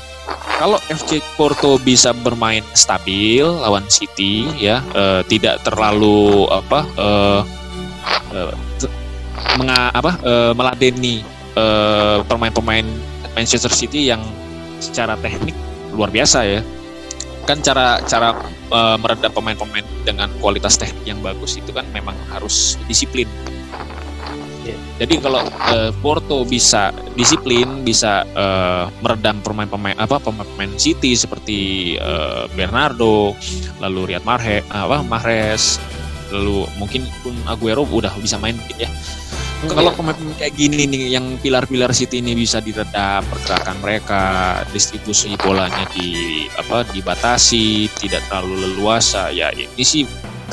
Kalau 0.60 0.75
FC 0.91 1.23
Porto 1.39 1.80
bisa 1.80 2.12
bermain 2.12 2.60
stabil 2.75 3.39
lawan 3.39 3.88
City 3.88 4.51
ya 4.60 4.84
eh, 4.91 5.21
tidak 5.32 5.63
terlalu 5.63 6.43
apa 6.51 6.80
eh, 6.91 7.41
eh, 8.36 8.51
te- 8.75 8.91
menga- 9.56 9.95
apa 9.95 10.12
eh, 10.28 10.51
meladeni 10.51 11.23
eh, 11.56 12.20
pemain-pemain 12.28 12.86
Manchester 13.36 13.72
City 13.72 14.12
yang 14.12 14.22
secara 14.80 15.15
teknik 15.20 15.56
luar 15.96 16.12
biasa 16.12 16.44
ya. 16.46 16.62
Kan 17.48 17.62
cara 17.63 18.00
cara 18.06 18.36
eh, 18.72 18.98
meredam 19.00 19.32
pemain-pemain 19.32 19.86
dengan 20.04 20.30
kualitas 20.39 20.78
teknik 20.78 21.04
yang 21.08 21.20
bagus 21.24 21.58
itu 21.58 21.72
kan 21.72 21.88
memang 21.91 22.15
harus 22.32 22.80
disiplin. 22.86 23.28
Jadi 24.96 25.20
kalau 25.20 25.44
eh, 25.76 25.91
Porto 26.00 26.48
bisa 26.48 26.96
disiplin, 27.20 27.84
bisa 27.84 28.24
eh, 28.24 28.84
meredam 29.04 29.44
pemain-pemain 29.44 30.00
apa 30.00 30.24
pemain 30.24 30.72
City 30.80 31.12
seperti 31.20 31.60
eh, 32.00 32.44
Bernardo, 32.56 33.36
lalu 33.84 34.15
Riyad 34.15 34.24
Mahrez, 34.24 34.63
apa 34.72 35.04
Mahrez, 35.04 35.84
lalu 36.32 36.63
mungkin 36.80 37.04
pun 37.20 37.36
Aguero 37.44 37.84
udah 37.84 38.15
bisa 38.24 38.39
main 38.39 38.56
mungkin 38.56 38.88
ya. 38.88 38.89
Kalau 39.65 39.91
pemain-pemain 39.95 40.38
kayak 40.38 40.54
gini 40.54 40.86
nih 40.86 41.17
yang 41.17 41.25
pilar-pilar 41.41 41.91
City 41.91 42.21
ini 42.21 42.38
bisa 42.38 42.62
diredam 42.62 43.25
pergerakan 43.28 43.78
mereka, 43.82 44.23
distribusi 44.71 45.34
bolanya 45.41 45.86
di 45.95 46.45
apa 46.56 46.86
dibatasi, 46.93 47.89
tidak 47.97 48.21
terlalu 48.30 48.69
leluasa. 48.69 49.34
Ya 49.34 49.49
ini 49.56 49.84
sih 49.84 50.04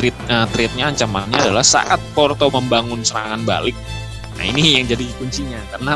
treat 0.00 0.16
treatnya 0.56 0.88
ancamannya 0.88 1.38
adalah 1.38 1.64
saat 1.66 2.00
Porto 2.16 2.48
membangun 2.48 3.04
serangan 3.04 3.44
balik 3.44 3.76
Nah 4.38 4.44
ini 4.48 4.80
yang 4.80 4.88
jadi 4.88 5.04
kuncinya 5.20 5.60
karena 5.74 5.94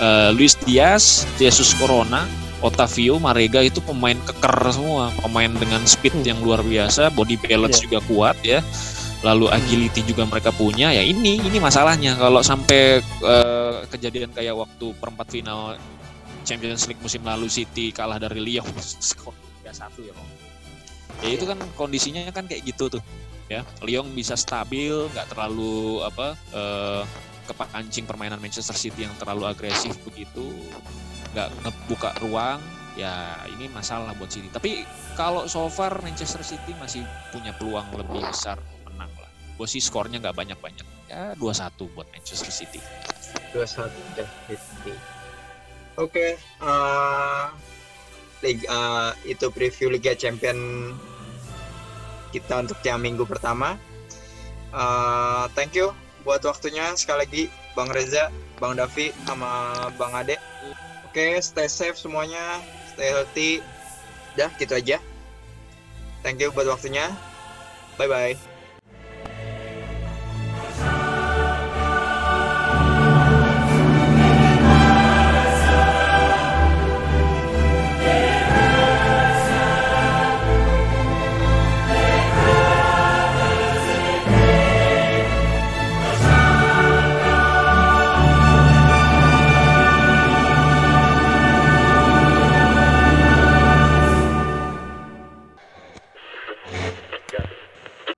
eh, 0.00 0.30
Luis 0.32 0.56
Diaz, 0.64 1.28
Jesus 1.36 1.76
Corona, 1.76 2.24
Otavio, 2.64 3.20
Marega 3.20 3.60
itu 3.60 3.84
pemain 3.84 4.16
keker 4.16 4.72
semua, 4.72 5.12
pemain 5.20 5.50
dengan 5.52 5.84
speed 5.84 6.24
yang 6.24 6.40
luar 6.40 6.64
biasa, 6.64 7.12
body 7.12 7.36
balance 7.40 7.84
juga 7.84 8.00
kuat 8.08 8.36
ya. 8.40 8.64
Lalu 9.24 9.48
agility 9.48 10.04
juga 10.04 10.28
mereka 10.28 10.52
punya. 10.52 10.92
Ya 10.92 11.00
ini 11.00 11.40
ini 11.40 11.58
masalahnya 11.60 12.16
kalau 12.20 12.44
sampai 12.44 13.00
eh, 13.04 13.76
kejadian 13.88 14.32
kayak 14.32 14.56
waktu 14.56 14.92
perempat 15.00 15.32
final 15.32 15.76
Champions 16.44 16.86
League 16.86 17.00
musim 17.00 17.24
lalu 17.24 17.48
City 17.48 17.90
kalah 17.90 18.20
dari 18.20 18.38
Lyon 18.38 18.68
skor 19.06 19.32
3-1 19.64 20.08
ya 20.08 20.12
Bang. 20.12 20.28
Ya 21.24 21.28
itu 21.32 21.44
kan 21.48 21.58
kondisinya 21.74 22.28
kan 22.30 22.44
kayak 22.44 22.64
gitu 22.68 22.98
tuh 22.98 23.02
ya. 23.48 23.64
Lyon 23.80 24.12
bisa 24.12 24.36
stabil, 24.36 24.92
nggak 24.92 25.32
terlalu 25.32 26.04
apa 26.04 26.36
eh, 26.52 27.02
kepancing 27.46 28.04
permainan 28.04 28.42
Manchester 28.42 28.74
City 28.74 29.06
yang 29.06 29.14
terlalu 29.16 29.46
agresif 29.46 29.94
begitu 30.02 30.50
nggak 31.32 31.48
ngebuka 31.62 32.10
ruang 32.26 32.58
ya 32.98 33.44
ini 33.54 33.70
masalah 33.70 34.16
buat 34.18 34.32
City 34.32 34.50
tapi 34.50 34.82
kalau 35.14 35.46
so 35.46 35.68
far 35.70 36.00
Manchester 36.02 36.42
City 36.42 36.74
masih 36.80 37.06
punya 37.30 37.54
peluang 37.54 37.86
lebih 37.94 38.24
besar 38.26 38.58
gue 39.56 39.68
sih 39.68 39.80
skornya 39.80 40.20
nggak 40.20 40.36
banyak-banyak 40.36 40.86
ya 41.08 41.32
2-1 41.40 41.96
buat 41.96 42.06
Manchester 42.12 42.52
City 42.52 42.80
dua 43.56 43.66
satu 43.66 43.96
City. 44.52 44.92
Oke, 45.96 46.36
eh, 46.36 47.44
eh, 48.44 49.10
itu 49.24 49.46
preview 49.48 49.88
Liga 49.88 50.12
Champion 50.12 50.92
kita 52.36 52.60
untuk 52.60 52.76
yang 52.84 53.00
minggu 53.00 53.24
pertama. 53.24 53.80
Eh, 54.76 55.44
thank 55.56 55.72
you 55.72 55.96
buat 56.26 56.42
waktunya 56.44 56.92
sekali 56.98 57.18
lagi 57.24 57.44
Bang 57.72 57.88
Reza, 57.88 58.28
Bang 58.60 58.76
Davi, 58.76 59.14
sama 59.24 59.72
Bang 59.96 60.12
Ade. 60.12 60.36
Oke, 61.08 61.40
stay 61.40 61.70
safe 61.70 61.96
semuanya, 61.96 62.60
stay 62.92 63.08
healthy. 63.08 63.64
Dah, 64.36 64.52
gitu 64.60 64.76
aja. 64.76 65.00
Thank 66.20 66.44
you 66.44 66.52
buat 66.52 66.68
waktunya. 66.68 67.08
Bye 67.96 68.10
bye. 68.10 68.55